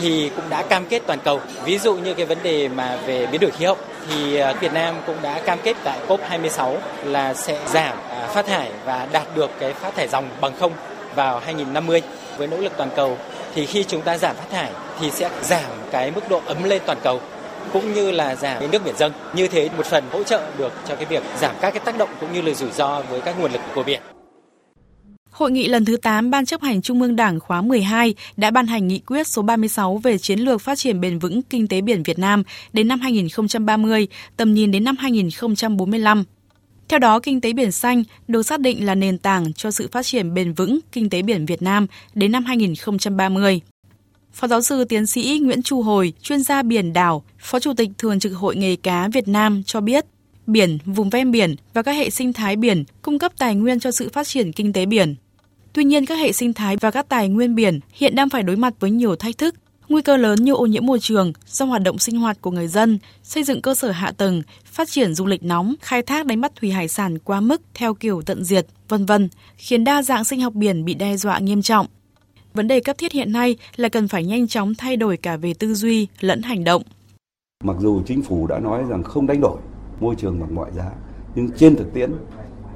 thì 0.00 0.30
cũng 0.36 0.44
đã 0.50 0.62
cam 0.62 0.86
kết 0.86 1.02
toàn 1.06 1.18
cầu. 1.24 1.40
Ví 1.64 1.78
dụ 1.78 1.94
như 1.94 2.14
cái 2.14 2.26
vấn 2.26 2.38
đề 2.42 2.68
mà 2.68 2.98
về 3.06 3.26
biến 3.26 3.40
đổi 3.40 3.50
khí 3.50 3.64
hậu, 3.64 3.76
thì 4.10 4.36
ờ, 4.36 4.54
Việt 4.60 4.72
Nam 4.72 4.94
cũng 5.06 5.16
đã 5.22 5.40
cam 5.40 5.58
kết 5.62 5.76
tại 5.84 5.98
COP26 6.08 6.76
là 7.04 7.34
sẽ 7.34 7.58
giảm 7.66 7.96
à, 8.10 8.26
phát 8.26 8.46
thải 8.46 8.70
và 8.84 9.08
đạt 9.12 9.36
được 9.36 9.50
cái 9.60 9.72
phát 9.72 9.96
thải 9.96 10.08
dòng 10.08 10.28
bằng 10.40 10.52
không 10.60 10.72
vào 11.14 11.38
2050 11.38 12.02
với 12.38 12.46
nỗ 12.46 12.56
lực 12.56 12.72
toàn 12.76 12.90
cầu, 12.96 13.18
thì 13.54 13.66
khi 13.66 13.84
chúng 13.84 14.02
ta 14.02 14.18
giảm 14.18 14.36
phát 14.36 14.50
thải 14.50 14.70
thì 15.00 15.10
sẽ 15.10 15.30
giảm 15.42 15.70
cái 15.90 16.10
mức 16.10 16.28
độ 16.28 16.40
ấm 16.46 16.64
lên 16.64 16.82
toàn 16.86 16.98
cầu, 17.02 17.20
cũng 17.72 17.92
như 17.92 18.10
là 18.10 18.34
giảm 18.34 18.58
cái 18.58 18.68
nước 18.72 18.84
biển 18.84 18.96
dâng. 18.96 19.12
Như 19.32 19.48
thế 19.48 19.68
một 19.76 19.86
phần 19.86 20.04
hỗ 20.12 20.22
trợ 20.22 20.40
được 20.58 20.72
cho 20.88 20.94
cái 20.94 21.04
việc 21.04 21.22
giảm 21.40 21.54
các 21.60 21.70
cái 21.70 21.80
tác 21.84 21.98
động 21.98 22.08
cũng 22.20 22.32
như 22.32 22.42
là 22.42 22.54
rủi 22.54 22.70
ro 22.70 23.00
với 23.10 23.20
các 23.20 23.34
nguồn 23.40 23.52
lực 23.52 23.60
của 23.74 23.82
biển. 23.82 24.00
Hội 25.34 25.50
nghị 25.50 25.68
lần 25.68 25.84
thứ 25.84 25.96
8 25.96 26.30
Ban 26.30 26.46
chấp 26.46 26.62
hành 26.62 26.82
Trung 26.82 27.02
ương 27.02 27.16
Đảng 27.16 27.40
khóa 27.40 27.62
12 27.62 28.14
đã 28.36 28.50
ban 28.50 28.66
hành 28.66 28.88
nghị 28.88 28.98
quyết 28.98 29.26
số 29.26 29.42
36 29.42 29.98
về 29.98 30.18
chiến 30.18 30.38
lược 30.38 30.60
phát 30.60 30.78
triển 30.78 31.00
bền 31.00 31.18
vững 31.18 31.42
kinh 31.42 31.68
tế 31.68 31.80
biển 31.80 32.02
Việt 32.02 32.18
Nam 32.18 32.42
đến 32.72 32.88
năm 32.88 33.00
2030, 33.00 34.08
tầm 34.36 34.54
nhìn 34.54 34.70
đến 34.70 34.84
năm 34.84 34.96
2045. 34.96 36.24
Theo 36.88 36.98
đó, 36.98 37.20
kinh 37.20 37.40
tế 37.40 37.52
biển 37.52 37.72
xanh 37.72 38.02
được 38.28 38.42
xác 38.42 38.60
định 38.60 38.86
là 38.86 38.94
nền 38.94 39.18
tảng 39.18 39.52
cho 39.52 39.70
sự 39.70 39.88
phát 39.92 40.06
triển 40.06 40.34
bền 40.34 40.52
vững 40.52 40.78
kinh 40.92 41.10
tế 41.10 41.22
biển 41.22 41.46
Việt 41.46 41.62
Nam 41.62 41.86
đến 42.14 42.32
năm 42.32 42.44
2030. 42.44 43.60
Phó 44.32 44.48
giáo 44.48 44.60
sư 44.60 44.84
tiến 44.84 45.06
sĩ 45.06 45.40
Nguyễn 45.42 45.62
Chu 45.62 45.82
Hồi, 45.82 46.12
chuyên 46.22 46.42
gia 46.42 46.62
biển 46.62 46.92
đảo, 46.92 47.24
Phó 47.38 47.58
Chủ 47.58 47.72
tịch 47.76 47.90
Thường 47.98 48.18
trực 48.18 48.32
Hội 48.32 48.56
nghề 48.56 48.76
cá 48.76 49.08
Việt 49.08 49.28
Nam 49.28 49.62
cho 49.66 49.80
biết, 49.80 50.04
biển, 50.46 50.78
vùng 50.84 51.10
ven 51.10 51.30
biển 51.30 51.54
và 51.74 51.82
các 51.82 51.92
hệ 51.92 52.10
sinh 52.10 52.32
thái 52.32 52.56
biển 52.56 52.84
cung 53.02 53.18
cấp 53.18 53.32
tài 53.38 53.54
nguyên 53.54 53.80
cho 53.80 53.90
sự 53.90 54.08
phát 54.12 54.26
triển 54.26 54.52
kinh 54.52 54.72
tế 54.72 54.86
biển. 54.86 55.14
Tuy 55.74 55.84
nhiên, 55.84 56.06
các 56.06 56.14
hệ 56.14 56.32
sinh 56.32 56.52
thái 56.52 56.76
và 56.76 56.90
các 56.90 57.08
tài 57.08 57.28
nguyên 57.28 57.54
biển 57.54 57.80
hiện 57.92 58.14
đang 58.14 58.28
phải 58.28 58.42
đối 58.42 58.56
mặt 58.56 58.74
với 58.80 58.90
nhiều 58.90 59.16
thách 59.16 59.38
thức, 59.38 59.54
nguy 59.88 60.02
cơ 60.02 60.16
lớn 60.16 60.44
như 60.44 60.54
ô 60.54 60.66
nhiễm 60.66 60.86
môi 60.86 61.00
trường 61.00 61.32
do 61.46 61.64
hoạt 61.64 61.82
động 61.82 61.98
sinh 61.98 62.18
hoạt 62.18 62.40
của 62.40 62.50
người 62.50 62.68
dân, 62.68 62.98
xây 63.22 63.44
dựng 63.44 63.62
cơ 63.62 63.74
sở 63.74 63.90
hạ 63.90 64.12
tầng, 64.16 64.42
phát 64.64 64.88
triển 64.88 65.14
du 65.14 65.26
lịch 65.26 65.42
nóng, 65.42 65.74
khai 65.80 66.02
thác 66.02 66.26
đánh 66.26 66.40
bắt 66.40 66.52
thủy 66.56 66.70
hải 66.70 66.88
sản 66.88 67.18
quá 67.18 67.40
mức 67.40 67.62
theo 67.74 67.94
kiểu 67.94 68.22
tận 68.22 68.44
diệt, 68.44 68.66
vân 68.88 69.06
vân, 69.06 69.28
khiến 69.56 69.84
đa 69.84 70.02
dạng 70.02 70.24
sinh 70.24 70.40
học 70.40 70.52
biển 70.52 70.84
bị 70.84 70.94
đe 70.94 71.16
dọa 71.16 71.38
nghiêm 71.38 71.62
trọng. 71.62 71.86
Vấn 72.54 72.68
đề 72.68 72.80
cấp 72.80 72.98
thiết 72.98 73.12
hiện 73.12 73.32
nay 73.32 73.56
là 73.76 73.88
cần 73.88 74.08
phải 74.08 74.24
nhanh 74.24 74.48
chóng 74.48 74.74
thay 74.74 74.96
đổi 74.96 75.16
cả 75.16 75.36
về 75.36 75.54
tư 75.54 75.74
duy 75.74 76.06
lẫn 76.20 76.42
hành 76.42 76.64
động. 76.64 76.82
Mặc 77.64 77.76
dù 77.80 78.02
chính 78.06 78.22
phủ 78.22 78.46
đã 78.46 78.58
nói 78.58 78.82
rằng 78.88 79.02
không 79.02 79.26
đánh 79.26 79.40
đổi 79.40 79.58
môi 80.00 80.14
trường 80.18 80.40
bằng 80.40 80.54
mọi 80.54 80.70
giá, 80.76 80.90
nhưng 81.34 81.50
trên 81.58 81.76
thực 81.76 81.94
tiễn 81.94 82.12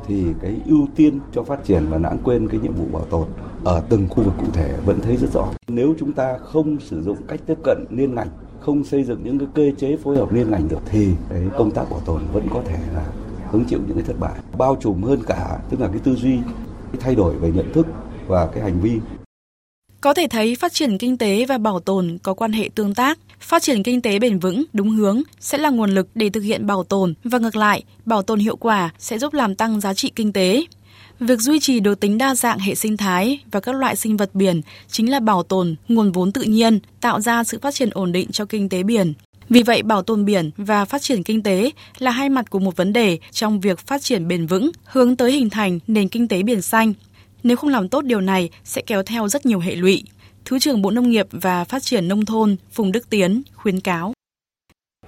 thì 0.08 0.24
cái 0.42 0.60
ưu 0.66 0.86
tiên 0.96 1.20
cho 1.32 1.42
phát 1.42 1.64
triển 1.64 1.86
và 1.90 1.98
lãng 1.98 2.18
quên 2.24 2.48
cái 2.48 2.60
nhiệm 2.60 2.74
vụ 2.74 2.84
bảo 2.92 3.04
tồn 3.04 3.26
ở 3.64 3.82
từng 3.88 4.08
khu 4.08 4.22
vực 4.22 4.34
cụ 4.38 4.46
thể 4.52 4.74
vẫn 4.84 5.00
thấy 5.00 5.16
rất 5.16 5.32
rõ. 5.32 5.48
Nếu 5.68 5.94
chúng 5.98 6.12
ta 6.12 6.38
không 6.38 6.80
sử 6.80 7.02
dụng 7.02 7.16
cách 7.28 7.40
tiếp 7.46 7.58
cận 7.64 7.84
liên 7.90 8.14
ngành, 8.14 8.28
không 8.60 8.84
xây 8.84 9.04
dựng 9.04 9.20
những 9.24 9.38
cái 9.38 9.48
cơ 9.54 9.70
chế 9.78 9.96
phối 9.96 10.16
hợp 10.16 10.32
liên 10.32 10.50
ngành 10.50 10.68
được 10.68 10.80
thì 10.86 11.08
cái 11.30 11.42
công 11.58 11.70
tác 11.70 11.90
bảo 11.90 12.00
tồn 12.00 12.22
vẫn 12.32 12.46
có 12.54 12.62
thể 12.64 12.78
là 12.94 13.06
hứng 13.50 13.64
chịu 13.64 13.78
những 13.86 13.96
cái 13.96 14.04
thất 14.06 14.20
bại. 14.20 14.38
Bao 14.58 14.76
trùm 14.80 15.02
hơn 15.02 15.20
cả 15.26 15.58
tức 15.70 15.80
là 15.80 15.88
cái 15.88 15.98
tư 15.98 16.14
duy, 16.14 16.38
cái 16.92 17.00
thay 17.00 17.14
đổi 17.14 17.34
về 17.34 17.52
nhận 17.52 17.72
thức 17.72 17.86
và 18.26 18.46
cái 18.46 18.62
hành 18.62 18.80
vi 18.80 19.00
có 20.00 20.14
thể 20.14 20.26
thấy 20.30 20.54
phát 20.54 20.72
triển 20.72 20.98
kinh 20.98 21.18
tế 21.18 21.44
và 21.44 21.58
bảo 21.58 21.80
tồn 21.80 22.18
có 22.22 22.34
quan 22.34 22.52
hệ 22.52 22.70
tương 22.74 22.94
tác. 22.94 23.18
Phát 23.40 23.62
triển 23.62 23.82
kinh 23.82 24.02
tế 24.02 24.18
bền 24.18 24.38
vững, 24.38 24.64
đúng 24.72 24.90
hướng 24.90 25.22
sẽ 25.40 25.58
là 25.58 25.70
nguồn 25.70 25.90
lực 25.90 26.08
để 26.14 26.30
thực 26.30 26.40
hiện 26.40 26.66
bảo 26.66 26.84
tồn 26.84 27.14
và 27.24 27.38
ngược 27.38 27.56
lại, 27.56 27.82
bảo 28.04 28.22
tồn 28.22 28.38
hiệu 28.38 28.56
quả 28.56 28.90
sẽ 28.98 29.18
giúp 29.18 29.34
làm 29.34 29.54
tăng 29.54 29.80
giá 29.80 29.94
trị 29.94 30.12
kinh 30.16 30.32
tế. 30.32 30.64
Việc 31.20 31.40
duy 31.40 31.60
trì 31.60 31.80
được 31.80 32.00
tính 32.00 32.18
đa 32.18 32.34
dạng 32.34 32.58
hệ 32.58 32.74
sinh 32.74 32.96
thái 32.96 33.40
và 33.50 33.60
các 33.60 33.74
loại 33.74 33.96
sinh 33.96 34.16
vật 34.16 34.30
biển 34.34 34.60
chính 34.88 35.10
là 35.10 35.20
bảo 35.20 35.42
tồn 35.42 35.74
nguồn 35.88 36.12
vốn 36.12 36.32
tự 36.32 36.42
nhiên, 36.42 36.78
tạo 37.00 37.20
ra 37.20 37.44
sự 37.44 37.58
phát 37.62 37.74
triển 37.74 37.90
ổn 37.90 38.12
định 38.12 38.30
cho 38.32 38.44
kinh 38.44 38.68
tế 38.68 38.82
biển. 38.82 39.12
Vì 39.48 39.62
vậy, 39.62 39.82
bảo 39.82 40.02
tồn 40.02 40.24
biển 40.24 40.50
và 40.56 40.84
phát 40.84 41.02
triển 41.02 41.22
kinh 41.22 41.42
tế 41.42 41.70
là 41.98 42.10
hai 42.10 42.28
mặt 42.28 42.50
của 42.50 42.58
một 42.58 42.76
vấn 42.76 42.92
đề 42.92 43.18
trong 43.32 43.60
việc 43.60 43.78
phát 43.78 44.02
triển 44.02 44.28
bền 44.28 44.46
vững, 44.46 44.70
hướng 44.84 45.16
tới 45.16 45.32
hình 45.32 45.50
thành 45.50 45.78
nền 45.86 46.08
kinh 46.08 46.28
tế 46.28 46.42
biển 46.42 46.62
xanh 46.62 46.92
nếu 47.42 47.56
không 47.56 47.70
làm 47.70 47.88
tốt 47.88 48.04
điều 48.04 48.20
này 48.20 48.50
sẽ 48.64 48.82
kéo 48.86 49.02
theo 49.02 49.28
rất 49.28 49.46
nhiều 49.46 49.58
hệ 49.58 49.74
lụy. 49.74 50.04
Thứ 50.44 50.58
trưởng 50.58 50.82
Bộ 50.82 50.90
Nông 50.90 51.10
nghiệp 51.10 51.26
và 51.30 51.64
Phát 51.64 51.82
triển 51.82 52.08
Nông 52.08 52.24
thôn 52.24 52.56
Phùng 52.72 52.92
Đức 52.92 53.10
Tiến 53.10 53.42
khuyến 53.54 53.80
cáo. 53.80 54.12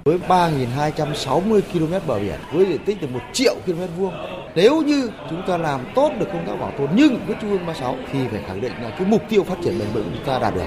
Với 0.04 0.18
3.260 0.28 1.60
km 1.72 2.06
bờ 2.06 2.18
biển, 2.18 2.40
với 2.52 2.66
diện 2.66 2.84
tích 2.84 2.99
từ 3.00 3.06
1 3.06 3.20
triệu 3.32 3.54
km 3.66 3.80
vuông, 3.99 4.14
nếu 4.54 4.82
như 4.82 5.10
chúng 5.30 5.42
ta 5.46 5.56
làm 5.56 5.80
tốt 5.94 6.12
được 6.20 6.26
công 6.32 6.46
tác 6.46 6.60
bảo 6.60 6.72
tồn 6.78 6.88
nhưng 6.94 7.20
với 7.26 7.37
Trung 7.40 7.50
ương 7.50 7.66
36 7.66 7.96
thì 8.12 8.18
phải 8.30 8.42
khẳng 8.46 8.60
định 8.60 8.72
là 8.82 8.90
cái 8.90 9.06
mục 9.06 9.22
tiêu 9.28 9.44
phát 9.44 9.56
triển 9.64 9.78
bền 9.78 9.88
vững 9.94 10.10
chúng 10.14 10.25
ta 10.26 10.38
đạt 10.38 10.54
được 10.54 10.66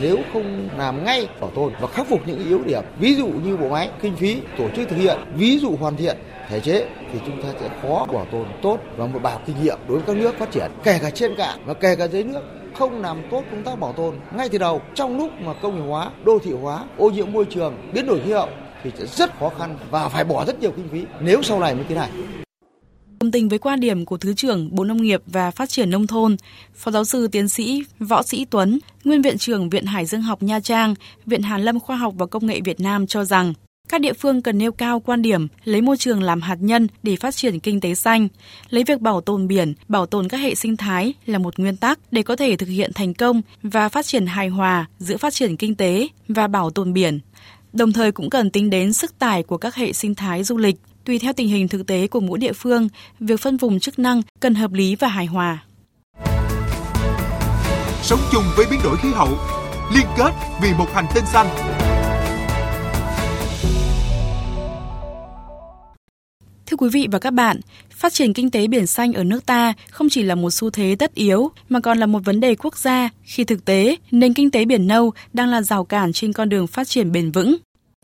nếu 0.00 0.18
không 0.32 0.68
làm 0.76 1.04
ngay 1.04 1.28
bảo 1.40 1.50
tồn 1.50 1.72
và 1.80 1.88
khắc 1.88 2.08
phục 2.08 2.20
những 2.26 2.48
yếu 2.48 2.60
điểm 2.64 2.82
ví 2.98 3.14
dụ 3.14 3.26
như 3.26 3.56
bộ 3.56 3.68
máy 3.68 3.90
kinh 4.02 4.16
phí 4.16 4.40
tổ 4.58 4.68
chức 4.76 4.88
thực 4.88 4.96
hiện 4.96 5.18
ví 5.34 5.58
dụ 5.58 5.76
hoàn 5.76 5.96
thiện 5.96 6.16
thể 6.48 6.60
chế 6.60 6.86
thì 7.16 7.22
chúng 7.26 7.42
ta 7.42 7.48
sẽ 7.60 7.68
khó 7.82 8.06
bảo 8.12 8.26
tồn 8.32 8.46
tốt 8.62 8.78
và 8.96 9.06
một 9.06 9.18
bài 9.22 9.38
kinh 9.46 9.56
nghiệm 9.62 9.78
đối 9.88 9.98
với 9.98 10.06
các 10.06 10.16
nước 10.16 10.38
phát 10.38 10.50
triển 10.50 10.70
kể 10.84 10.98
cả 11.02 11.10
trên 11.10 11.36
cạn 11.36 11.58
và 11.66 11.74
kể 11.74 11.96
cả 11.96 12.08
dưới 12.08 12.24
nước 12.24 12.40
không 12.74 13.02
làm 13.02 13.22
tốt 13.30 13.42
công 13.50 13.62
tác 13.62 13.80
bảo 13.80 13.92
tồn. 13.92 14.14
Ngay 14.36 14.48
từ 14.48 14.58
đầu 14.58 14.82
trong 14.94 15.16
lúc 15.16 15.30
mà 15.40 15.54
công 15.62 15.76
nghiệp 15.76 15.88
hóa 15.88 16.10
đô 16.24 16.38
thị 16.38 16.52
hóa 16.52 16.84
ô 16.96 17.10
nhiễm 17.10 17.32
môi 17.32 17.44
trường 17.44 17.90
biến 17.92 18.06
đổi 18.06 18.20
khí 18.24 18.32
hậu 18.32 18.48
thì 18.82 18.90
sẽ 18.98 19.06
rất 19.06 19.38
khó 19.38 19.48
khăn 19.58 19.78
và 19.90 20.08
phải 20.08 20.24
bỏ 20.24 20.44
rất 20.44 20.60
nhiều 20.60 20.72
kinh 20.76 20.88
phí 20.92 21.04
nếu 21.20 21.42
sau 21.42 21.60
này 21.60 21.74
mới 21.74 21.84
thế 21.88 21.94
này 21.94 22.10
Đồng 23.20 23.30
tình 23.30 23.48
với 23.48 23.58
quan 23.58 23.80
điểm 23.80 24.04
của 24.04 24.16
Thứ 24.16 24.34
trưởng 24.34 24.74
Bộ 24.74 24.84
Nông 24.84 25.02
nghiệp 25.02 25.22
và 25.26 25.50
Phát 25.50 25.68
triển 25.68 25.90
Nông 25.90 26.06
thôn, 26.06 26.36
Phó 26.74 26.90
giáo 26.90 27.04
sư 27.04 27.28
tiến 27.32 27.48
sĩ 27.48 27.82
Võ 27.98 28.22
Sĩ 28.22 28.44
Tuấn, 28.44 28.78
Nguyên 29.04 29.22
Viện 29.22 29.38
trưởng 29.38 29.70
Viện 29.70 29.84
Hải 29.84 30.06
dương 30.06 30.22
học 30.22 30.42
Nha 30.42 30.60
Trang, 30.60 30.94
Viện 31.26 31.42
Hàn 31.42 31.62
lâm 31.62 31.80
Khoa 31.80 31.96
học 31.96 32.14
và 32.16 32.26
Công 32.26 32.46
nghệ 32.46 32.60
Việt 32.64 32.80
Nam 32.80 33.06
cho 33.06 33.24
rằng, 33.24 33.52
các 33.88 34.00
địa 34.00 34.12
phương 34.12 34.42
cần 34.42 34.58
nêu 34.58 34.72
cao 34.72 35.00
quan 35.00 35.22
điểm 35.22 35.48
lấy 35.64 35.80
môi 35.80 35.96
trường 35.96 36.22
làm 36.22 36.40
hạt 36.40 36.58
nhân 36.60 36.86
để 37.02 37.16
phát 37.16 37.36
triển 37.36 37.60
kinh 37.60 37.80
tế 37.80 37.94
xanh, 37.94 38.28
lấy 38.70 38.84
việc 38.84 39.00
bảo 39.00 39.20
tồn 39.20 39.48
biển, 39.48 39.74
bảo 39.88 40.06
tồn 40.06 40.28
các 40.28 40.36
hệ 40.36 40.54
sinh 40.54 40.76
thái 40.76 41.14
là 41.26 41.38
một 41.38 41.58
nguyên 41.58 41.76
tắc 41.76 41.98
để 42.10 42.22
có 42.22 42.36
thể 42.36 42.56
thực 42.56 42.68
hiện 42.68 42.90
thành 42.94 43.14
công 43.14 43.42
và 43.62 43.88
phát 43.88 44.06
triển 44.06 44.26
hài 44.26 44.48
hòa 44.48 44.86
giữa 44.98 45.16
phát 45.16 45.34
triển 45.34 45.56
kinh 45.56 45.74
tế 45.74 46.08
và 46.28 46.46
bảo 46.48 46.70
tồn 46.70 46.92
biển. 46.92 47.20
đồng 47.72 47.92
thời 47.92 48.12
cũng 48.12 48.30
cần 48.30 48.50
tính 48.50 48.70
đến 48.70 48.92
sức 48.92 49.18
tải 49.18 49.42
của 49.42 49.58
các 49.58 49.74
hệ 49.74 49.92
sinh 49.92 50.14
thái 50.14 50.44
du 50.44 50.56
lịch. 50.56 50.76
Tùy 51.04 51.18
theo 51.18 51.32
tình 51.32 51.48
hình 51.48 51.68
thực 51.68 51.86
tế 51.86 52.06
của 52.06 52.20
mỗi 52.20 52.38
địa 52.38 52.52
phương, 52.52 52.88
việc 53.20 53.40
phân 53.40 53.56
vùng 53.56 53.80
chức 53.80 53.98
năng 53.98 54.22
cần 54.40 54.54
hợp 54.54 54.72
lý 54.72 54.96
và 54.96 55.08
hài 55.08 55.26
hòa. 55.26 55.64
Sống 58.02 58.20
chung 58.32 58.44
với 58.56 58.66
biến 58.70 58.80
đổi 58.84 58.96
khí 58.96 59.08
hậu, 59.14 59.28
liên 59.94 60.06
kết 60.16 60.30
vì 60.62 60.72
một 60.78 60.86
hành 60.94 61.06
tinh 61.14 61.24
xanh. 61.26 61.75
Thưa 66.66 66.76
quý 66.76 66.88
vị 66.88 67.08
và 67.10 67.18
các 67.18 67.30
bạn, 67.30 67.60
phát 67.90 68.12
triển 68.12 68.32
kinh 68.32 68.50
tế 68.50 68.66
biển 68.66 68.86
xanh 68.86 69.12
ở 69.12 69.24
nước 69.24 69.46
ta 69.46 69.72
không 69.90 70.08
chỉ 70.08 70.22
là 70.22 70.34
một 70.34 70.50
xu 70.50 70.70
thế 70.70 70.96
tất 70.98 71.14
yếu 71.14 71.50
mà 71.68 71.80
còn 71.80 71.98
là 71.98 72.06
một 72.06 72.18
vấn 72.24 72.40
đề 72.40 72.54
quốc 72.54 72.78
gia 72.78 73.10
khi 73.22 73.44
thực 73.44 73.64
tế 73.64 73.96
nền 74.10 74.34
kinh 74.34 74.50
tế 74.50 74.64
biển 74.64 74.86
nâu 74.86 75.12
đang 75.32 75.48
là 75.48 75.62
rào 75.62 75.84
cản 75.84 76.12
trên 76.12 76.32
con 76.32 76.48
đường 76.48 76.66
phát 76.66 76.88
triển 76.88 77.12
bền 77.12 77.30
vững. 77.30 77.56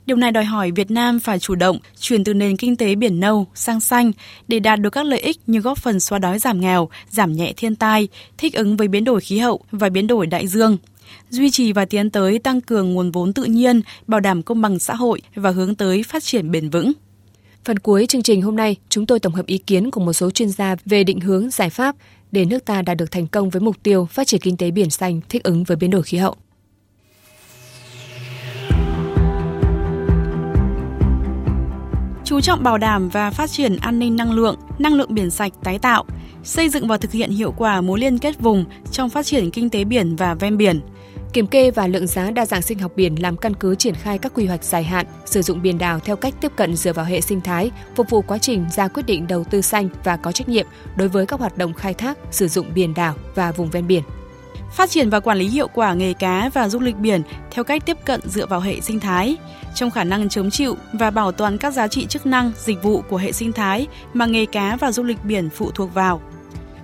Điều 0.06 0.16
này 0.16 0.32
đòi 0.32 0.44
hỏi 0.44 0.70
Việt 0.70 0.90
Nam 0.90 1.20
phải 1.20 1.38
chủ 1.38 1.54
động 1.54 1.78
chuyển 1.98 2.24
từ 2.24 2.34
nền 2.34 2.56
kinh 2.56 2.76
tế 2.76 2.94
biển 2.94 3.20
nâu 3.20 3.46
sang 3.54 3.80
xanh 3.80 4.12
để 4.48 4.60
đạt 4.60 4.80
được 4.80 4.90
các 4.90 5.06
lợi 5.06 5.20
ích 5.20 5.36
như 5.46 5.60
góp 5.60 5.78
phần 5.78 6.00
xóa 6.00 6.18
đói 6.18 6.38
giảm 6.38 6.60
nghèo, 6.60 6.88
giảm 7.08 7.32
nhẹ 7.32 7.52
thiên 7.56 7.76
tai, 7.76 8.08
thích 8.38 8.54
ứng 8.54 8.76
với 8.76 8.88
biến 8.88 9.04
đổi 9.04 9.20
khí 9.20 9.38
hậu 9.38 9.60
và 9.70 9.88
biến 9.88 10.06
đổi 10.06 10.26
đại 10.26 10.46
dương 10.46 10.76
duy 11.30 11.50
trì 11.50 11.72
và 11.72 11.84
tiến 11.84 12.10
tới 12.10 12.38
tăng 12.38 12.60
cường 12.60 12.94
nguồn 12.94 13.10
vốn 13.10 13.32
tự 13.32 13.44
nhiên, 13.44 13.80
bảo 14.06 14.20
đảm 14.20 14.42
công 14.42 14.62
bằng 14.62 14.78
xã 14.78 14.94
hội 14.94 15.22
và 15.34 15.50
hướng 15.50 15.74
tới 15.74 16.02
phát 16.02 16.24
triển 16.24 16.50
bền 16.50 16.70
vững. 16.70 16.92
Phần 17.64 17.78
cuối 17.78 18.06
chương 18.06 18.22
trình 18.22 18.42
hôm 18.42 18.56
nay, 18.56 18.76
chúng 18.88 19.06
tôi 19.06 19.20
tổng 19.20 19.34
hợp 19.34 19.46
ý 19.46 19.58
kiến 19.58 19.90
của 19.90 20.00
một 20.00 20.12
số 20.12 20.30
chuyên 20.30 20.48
gia 20.48 20.76
về 20.84 21.04
định 21.04 21.20
hướng 21.20 21.50
giải 21.50 21.70
pháp 21.70 21.96
để 22.32 22.44
nước 22.44 22.64
ta 22.64 22.82
đạt 22.82 22.96
được 22.96 23.10
thành 23.10 23.26
công 23.26 23.50
với 23.50 23.60
mục 23.60 23.76
tiêu 23.82 24.06
phát 24.10 24.26
triển 24.26 24.40
kinh 24.40 24.56
tế 24.56 24.70
biển 24.70 24.90
xanh 24.90 25.20
thích 25.28 25.42
ứng 25.42 25.64
với 25.64 25.76
biến 25.76 25.90
đổi 25.90 26.02
khí 26.02 26.18
hậu. 26.18 26.36
chú 32.24 32.40
trọng 32.40 32.62
bảo 32.62 32.78
đảm 32.78 33.08
và 33.08 33.30
phát 33.30 33.50
triển 33.50 33.76
an 33.76 33.98
ninh 33.98 34.16
năng 34.16 34.32
lượng, 34.32 34.56
năng 34.78 34.94
lượng 34.94 35.14
biển 35.14 35.30
sạch 35.30 35.52
tái 35.64 35.78
tạo, 35.78 36.04
xây 36.42 36.68
dựng 36.68 36.88
và 36.88 36.96
thực 36.96 37.12
hiện 37.12 37.30
hiệu 37.30 37.52
quả 37.56 37.80
mối 37.80 38.00
liên 38.00 38.18
kết 38.18 38.40
vùng 38.40 38.64
trong 38.90 39.10
phát 39.10 39.26
triển 39.26 39.50
kinh 39.50 39.70
tế 39.70 39.84
biển 39.84 40.16
và 40.16 40.34
ven 40.34 40.56
biển, 40.56 40.80
kiểm 41.32 41.46
kê 41.46 41.70
và 41.70 41.86
lượng 41.86 42.06
giá 42.06 42.30
đa 42.30 42.46
dạng 42.46 42.62
sinh 42.62 42.78
học 42.78 42.92
biển 42.96 43.22
làm 43.22 43.36
căn 43.36 43.54
cứ 43.54 43.74
triển 43.74 43.94
khai 43.94 44.18
các 44.18 44.32
quy 44.34 44.46
hoạch 44.46 44.64
dài 44.64 44.84
hạn, 44.84 45.06
sử 45.24 45.42
dụng 45.42 45.62
biển 45.62 45.78
đảo 45.78 46.00
theo 46.00 46.16
cách 46.16 46.34
tiếp 46.40 46.52
cận 46.56 46.76
dựa 46.76 46.92
vào 46.92 47.04
hệ 47.04 47.20
sinh 47.20 47.40
thái, 47.40 47.70
phục 47.96 48.10
vụ 48.10 48.22
quá 48.22 48.38
trình 48.38 48.66
ra 48.70 48.88
quyết 48.88 49.06
định 49.06 49.26
đầu 49.26 49.44
tư 49.44 49.60
xanh 49.60 49.88
và 50.04 50.16
có 50.16 50.32
trách 50.32 50.48
nhiệm 50.48 50.66
đối 50.96 51.08
với 51.08 51.26
các 51.26 51.40
hoạt 51.40 51.58
động 51.58 51.74
khai 51.74 51.94
thác, 51.94 52.18
sử 52.30 52.48
dụng 52.48 52.66
biển 52.74 52.94
đảo 52.94 53.14
và 53.34 53.52
vùng 53.52 53.70
ven 53.70 53.86
biển. 53.86 54.02
Phát 54.72 54.90
triển 54.90 55.10
và 55.10 55.20
quản 55.20 55.38
lý 55.38 55.48
hiệu 55.48 55.68
quả 55.68 55.94
nghề 55.94 56.12
cá 56.12 56.50
và 56.54 56.68
du 56.68 56.80
lịch 56.80 56.96
biển 56.96 57.22
theo 57.50 57.64
cách 57.64 57.86
tiếp 57.86 57.96
cận 58.04 58.20
dựa 58.24 58.46
vào 58.46 58.60
hệ 58.60 58.80
sinh 58.80 59.00
thái, 59.00 59.36
trong 59.74 59.90
khả 59.90 60.04
năng 60.04 60.28
chống 60.28 60.50
chịu 60.50 60.76
và 60.92 61.10
bảo 61.10 61.32
toàn 61.32 61.58
các 61.58 61.74
giá 61.74 61.88
trị 61.88 62.06
chức 62.06 62.26
năng, 62.26 62.52
dịch 62.56 62.82
vụ 62.82 63.02
của 63.08 63.16
hệ 63.16 63.32
sinh 63.32 63.52
thái 63.52 63.86
mà 64.14 64.26
nghề 64.26 64.46
cá 64.46 64.76
và 64.76 64.92
du 64.92 65.02
lịch 65.02 65.24
biển 65.24 65.50
phụ 65.50 65.70
thuộc 65.70 65.94
vào 65.94 66.20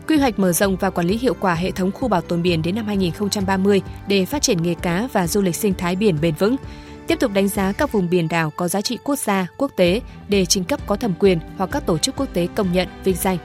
quy 0.09 0.17
hoạch 0.17 0.39
mở 0.39 0.53
rộng 0.53 0.77
và 0.77 0.91
quản 0.91 1.07
lý 1.07 1.19
hiệu 1.19 1.35
quả 1.41 1.55
hệ 1.55 1.71
thống 1.71 1.93
khu 1.93 2.09
bảo 2.09 2.21
tồn 2.21 2.43
biển 2.43 2.63
đến 2.63 2.75
năm 2.75 2.87
2030 2.87 3.83
để 4.09 4.25
phát 4.25 4.43
triển 4.43 4.63
nghề 4.63 4.75
cá 4.75 5.09
và 5.13 5.27
du 5.27 5.43
lịch 5.43 5.57
sinh 5.57 5.75
thái 5.75 5.97
biển 5.97 6.17
bền 6.21 6.35
vững. 6.35 6.57
Tiếp 7.07 7.21
tục 7.21 7.33
đánh 7.35 7.49
giá 7.49 7.73
các 7.73 7.93
vùng 7.93 8.11
biển 8.11 8.29
đảo 8.29 8.53
có 8.57 8.69
giá 8.69 8.81
trị 8.81 8.99
quốc 9.05 9.19
gia, 9.19 9.47
quốc 9.57 9.73
tế 9.77 10.01
để 10.29 10.47
trình 10.47 10.65
cấp 10.65 10.81
có 10.87 10.97
thẩm 10.97 11.15
quyền 11.19 11.39
hoặc 11.57 11.71
các 11.73 11.87
tổ 11.87 11.99
chức 11.99 12.17
quốc 12.17 12.29
tế 12.33 12.49
công 12.55 12.73
nhận, 12.73 12.89
vinh 13.05 13.17
danh. 13.17 13.39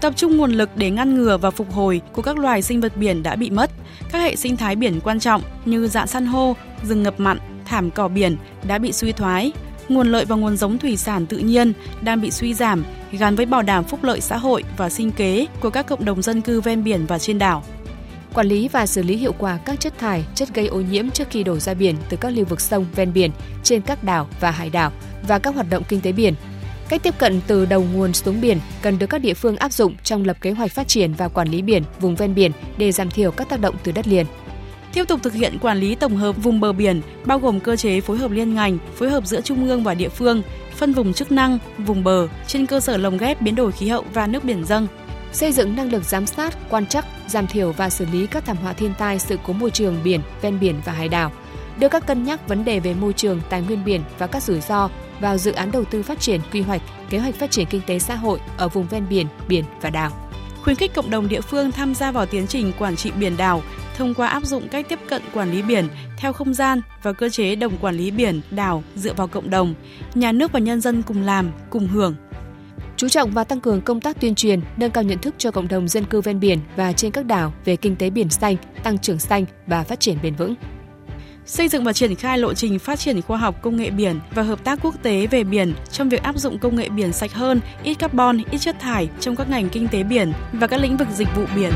Tập 0.00 0.12
trung 0.16 0.36
nguồn 0.36 0.52
lực 0.52 0.70
để 0.76 0.90
ngăn 0.90 1.14
ngừa 1.14 1.36
và 1.36 1.50
phục 1.50 1.72
hồi 1.72 2.00
của 2.12 2.22
các 2.22 2.38
loài 2.38 2.62
sinh 2.62 2.80
vật 2.80 2.96
biển 2.96 3.22
đã 3.22 3.36
bị 3.36 3.50
mất, 3.50 3.70
các 4.12 4.18
hệ 4.18 4.36
sinh 4.36 4.56
thái 4.56 4.76
biển 4.76 5.00
quan 5.00 5.20
trọng 5.20 5.42
như 5.64 5.88
dạng 5.88 6.06
san 6.06 6.26
hô, 6.26 6.56
rừng 6.82 7.02
ngập 7.02 7.20
mặn, 7.20 7.38
thảm 7.64 7.90
cỏ 7.90 8.08
biển 8.08 8.36
đã 8.66 8.78
bị 8.78 8.92
suy 8.92 9.12
thoái, 9.12 9.52
nguồn 9.88 10.12
lợi 10.12 10.24
và 10.24 10.36
nguồn 10.36 10.56
giống 10.56 10.78
thủy 10.78 10.96
sản 10.96 11.26
tự 11.26 11.38
nhiên 11.38 11.72
đang 12.02 12.20
bị 12.20 12.30
suy 12.30 12.54
giảm 12.54 12.84
gắn 13.12 13.36
với 13.36 13.46
bảo 13.46 13.62
đảm 13.62 13.84
phúc 13.84 14.04
lợi 14.04 14.20
xã 14.20 14.36
hội 14.36 14.64
và 14.76 14.90
sinh 14.90 15.10
kế 15.10 15.46
của 15.60 15.70
các 15.70 15.86
cộng 15.86 16.04
đồng 16.04 16.22
dân 16.22 16.40
cư 16.40 16.60
ven 16.60 16.84
biển 16.84 17.06
và 17.06 17.18
trên 17.18 17.38
đảo. 17.38 17.64
Quản 18.34 18.46
lý 18.46 18.68
và 18.68 18.86
xử 18.86 19.02
lý 19.02 19.16
hiệu 19.16 19.34
quả 19.38 19.58
các 19.64 19.80
chất 19.80 19.98
thải, 19.98 20.24
chất 20.34 20.54
gây 20.54 20.66
ô 20.66 20.80
nhiễm 20.80 21.10
trước 21.10 21.30
khi 21.30 21.42
đổ 21.42 21.58
ra 21.58 21.74
biển 21.74 21.96
từ 22.08 22.16
các 22.16 22.28
lưu 22.28 22.44
vực 22.44 22.60
sông 22.60 22.86
ven 22.94 23.12
biển 23.12 23.30
trên 23.62 23.82
các 23.82 24.04
đảo 24.04 24.28
và 24.40 24.50
hải 24.50 24.70
đảo 24.70 24.92
và 25.28 25.38
các 25.38 25.54
hoạt 25.54 25.70
động 25.70 25.82
kinh 25.88 26.00
tế 26.00 26.12
biển. 26.12 26.34
Cách 26.88 27.02
tiếp 27.02 27.18
cận 27.18 27.40
từ 27.46 27.66
đầu 27.66 27.86
nguồn 27.94 28.12
xuống 28.12 28.40
biển 28.40 28.58
cần 28.82 28.98
được 28.98 29.06
các 29.06 29.18
địa 29.18 29.34
phương 29.34 29.56
áp 29.56 29.72
dụng 29.72 29.94
trong 30.02 30.24
lập 30.24 30.36
kế 30.40 30.50
hoạch 30.50 30.72
phát 30.72 30.88
triển 30.88 31.12
và 31.14 31.28
quản 31.28 31.48
lý 31.48 31.62
biển 31.62 31.82
vùng 32.00 32.16
ven 32.16 32.34
biển 32.34 32.52
để 32.78 32.92
giảm 32.92 33.10
thiểu 33.10 33.30
các 33.30 33.48
tác 33.48 33.60
động 33.60 33.74
từ 33.84 33.92
đất 33.92 34.08
liền 34.08 34.26
tiếp 34.92 35.08
tục 35.08 35.20
thực 35.22 35.32
hiện 35.32 35.58
quản 35.58 35.78
lý 35.78 35.94
tổng 35.94 36.16
hợp 36.16 36.32
vùng 36.32 36.60
bờ 36.60 36.72
biển, 36.72 37.00
bao 37.24 37.38
gồm 37.38 37.60
cơ 37.60 37.76
chế 37.76 38.00
phối 38.00 38.18
hợp 38.18 38.30
liên 38.30 38.54
ngành, 38.54 38.78
phối 38.94 39.10
hợp 39.10 39.26
giữa 39.26 39.40
trung 39.40 39.68
ương 39.68 39.84
và 39.84 39.94
địa 39.94 40.08
phương, 40.08 40.42
phân 40.76 40.92
vùng 40.92 41.12
chức 41.12 41.32
năng, 41.32 41.58
vùng 41.78 42.04
bờ 42.04 42.28
trên 42.46 42.66
cơ 42.66 42.80
sở 42.80 42.96
lồng 42.96 43.18
ghép 43.18 43.40
biến 43.40 43.54
đổi 43.54 43.72
khí 43.72 43.88
hậu 43.88 44.04
và 44.14 44.26
nước 44.26 44.44
biển 44.44 44.64
dâng. 44.64 44.86
Xây 45.32 45.52
dựng 45.52 45.76
năng 45.76 45.92
lực 45.92 46.04
giám 46.04 46.26
sát, 46.26 46.56
quan 46.70 46.86
trắc, 46.86 47.06
giảm 47.28 47.46
thiểu 47.46 47.72
và 47.72 47.90
xử 47.90 48.06
lý 48.12 48.26
các 48.26 48.44
thảm 48.44 48.56
họa 48.56 48.72
thiên 48.72 48.94
tai, 48.98 49.18
sự 49.18 49.38
cố 49.42 49.52
môi 49.52 49.70
trường 49.70 49.96
biển, 50.04 50.20
ven 50.42 50.60
biển 50.60 50.74
và 50.84 50.92
hải 50.92 51.08
đảo. 51.08 51.32
Đưa 51.78 51.88
các 51.88 52.06
cân 52.06 52.24
nhắc 52.24 52.48
vấn 52.48 52.64
đề 52.64 52.80
về 52.80 52.94
môi 52.94 53.12
trường, 53.12 53.40
tài 53.50 53.62
nguyên 53.62 53.84
biển 53.84 54.00
và 54.18 54.26
các 54.26 54.42
rủi 54.42 54.60
ro 54.60 54.88
vào 55.20 55.38
dự 55.38 55.52
án 55.52 55.70
đầu 55.70 55.84
tư 55.84 56.02
phát 56.02 56.20
triển 56.20 56.40
quy 56.52 56.60
hoạch, 56.60 56.82
kế 57.10 57.18
hoạch 57.18 57.34
phát 57.34 57.50
triển 57.50 57.66
kinh 57.66 57.80
tế 57.86 57.98
xã 57.98 58.14
hội 58.14 58.38
ở 58.56 58.68
vùng 58.68 58.86
ven 58.86 59.06
biển, 59.08 59.26
biển 59.48 59.64
và 59.80 59.90
đảo 59.90 60.12
khuyến 60.62 60.76
khích 60.76 60.94
cộng 60.94 61.10
đồng 61.10 61.28
địa 61.28 61.40
phương 61.40 61.72
tham 61.72 61.94
gia 61.94 62.10
vào 62.12 62.26
tiến 62.26 62.46
trình 62.46 62.72
quản 62.78 62.96
trị 62.96 63.10
biển 63.10 63.36
đảo 63.36 63.62
thông 63.96 64.14
qua 64.14 64.28
áp 64.28 64.44
dụng 64.44 64.68
cách 64.68 64.86
tiếp 64.88 64.98
cận 65.08 65.22
quản 65.34 65.52
lý 65.52 65.62
biển 65.62 65.88
theo 66.16 66.32
không 66.32 66.54
gian 66.54 66.80
và 67.02 67.12
cơ 67.12 67.28
chế 67.28 67.54
đồng 67.56 67.76
quản 67.80 67.96
lý 67.96 68.10
biển 68.10 68.40
đảo 68.50 68.82
dựa 68.96 69.14
vào 69.14 69.28
cộng 69.28 69.50
đồng, 69.50 69.74
nhà 70.14 70.32
nước 70.32 70.52
và 70.52 70.60
nhân 70.60 70.80
dân 70.80 71.02
cùng 71.02 71.22
làm, 71.22 71.50
cùng 71.70 71.88
hưởng. 71.88 72.14
Chú 72.96 73.08
trọng 73.08 73.30
và 73.30 73.44
tăng 73.44 73.60
cường 73.60 73.80
công 73.80 74.00
tác 74.00 74.20
tuyên 74.20 74.34
truyền, 74.34 74.60
nâng 74.76 74.90
cao 74.90 75.04
nhận 75.04 75.18
thức 75.18 75.34
cho 75.38 75.50
cộng 75.50 75.68
đồng 75.68 75.88
dân 75.88 76.04
cư 76.04 76.20
ven 76.20 76.40
biển 76.40 76.58
và 76.76 76.92
trên 76.92 77.10
các 77.10 77.26
đảo 77.26 77.52
về 77.64 77.76
kinh 77.76 77.96
tế 77.96 78.10
biển 78.10 78.30
xanh, 78.30 78.56
tăng 78.82 78.98
trưởng 78.98 79.18
xanh 79.18 79.44
và 79.66 79.84
phát 79.84 80.00
triển 80.00 80.18
bền 80.22 80.34
vững 80.34 80.54
xây 81.46 81.68
dựng 81.68 81.84
và 81.84 81.92
triển 81.92 82.14
khai 82.14 82.38
lộ 82.38 82.54
trình 82.54 82.78
phát 82.78 82.98
triển 82.98 83.22
khoa 83.22 83.38
học 83.38 83.62
công 83.62 83.76
nghệ 83.76 83.90
biển 83.90 84.20
và 84.34 84.42
hợp 84.42 84.64
tác 84.64 84.78
quốc 84.82 85.02
tế 85.02 85.26
về 85.26 85.44
biển 85.44 85.74
trong 85.90 86.08
việc 86.08 86.22
áp 86.22 86.38
dụng 86.38 86.58
công 86.58 86.76
nghệ 86.76 86.88
biển 86.88 87.12
sạch 87.12 87.32
hơn, 87.32 87.60
ít 87.84 87.94
carbon, 87.94 88.38
ít 88.50 88.58
chất 88.58 88.80
thải 88.80 89.08
trong 89.20 89.36
các 89.36 89.50
ngành 89.50 89.68
kinh 89.68 89.88
tế 89.88 90.02
biển 90.02 90.32
và 90.52 90.66
các 90.66 90.80
lĩnh 90.80 90.96
vực 90.96 91.08
dịch 91.14 91.28
vụ 91.36 91.44
biển. 91.56 91.72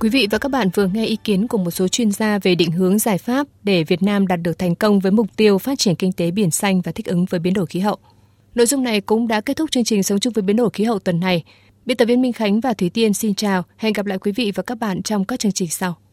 Quý 0.00 0.08
vị 0.08 0.26
và 0.30 0.38
các 0.38 0.48
bạn 0.48 0.68
vừa 0.74 0.86
nghe 0.86 1.06
ý 1.06 1.16
kiến 1.24 1.48
của 1.48 1.58
một 1.58 1.70
số 1.70 1.88
chuyên 1.88 2.12
gia 2.12 2.38
về 2.38 2.54
định 2.54 2.70
hướng 2.70 2.98
giải 2.98 3.18
pháp 3.18 3.46
để 3.62 3.84
Việt 3.84 4.02
Nam 4.02 4.26
đạt 4.26 4.40
được 4.42 4.58
thành 4.58 4.74
công 4.74 5.00
với 5.00 5.12
mục 5.12 5.26
tiêu 5.36 5.58
phát 5.58 5.78
triển 5.78 5.94
kinh 5.94 6.12
tế 6.12 6.30
biển 6.30 6.50
xanh 6.50 6.80
và 6.80 6.92
thích 6.92 7.06
ứng 7.06 7.24
với 7.24 7.40
biến 7.40 7.54
đổi 7.54 7.66
khí 7.66 7.80
hậu. 7.80 7.96
Nội 8.54 8.66
dung 8.66 8.82
này 8.82 9.00
cũng 9.00 9.28
đã 9.28 9.40
kết 9.40 9.56
thúc 9.56 9.70
chương 9.70 9.84
trình 9.84 10.02
Sống 10.02 10.20
chung 10.20 10.32
với 10.32 10.42
biến 10.42 10.56
đổi 10.56 10.70
khí 10.70 10.84
hậu 10.84 10.98
tuần 10.98 11.20
này. 11.20 11.44
Biên 11.86 11.96
tập 11.96 12.04
viên 12.04 12.22
Minh 12.22 12.32
Khánh 12.32 12.60
và 12.60 12.74
Thúy 12.74 12.88
Tiên 12.90 13.14
xin 13.14 13.34
chào. 13.34 13.62
Hẹn 13.76 13.92
gặp 13.92 14.06
lại 14.06 14.18
quý 14.18 14.32
vị 14.32 14.52
và 14.54 14.62
các 14.62 14.78
bạn 14.78 15.02
trong 15.02 15.24
các 15.24 15.40
chương 15.40 15.52
trình 15.52 15.68
sau. 15.68 15.98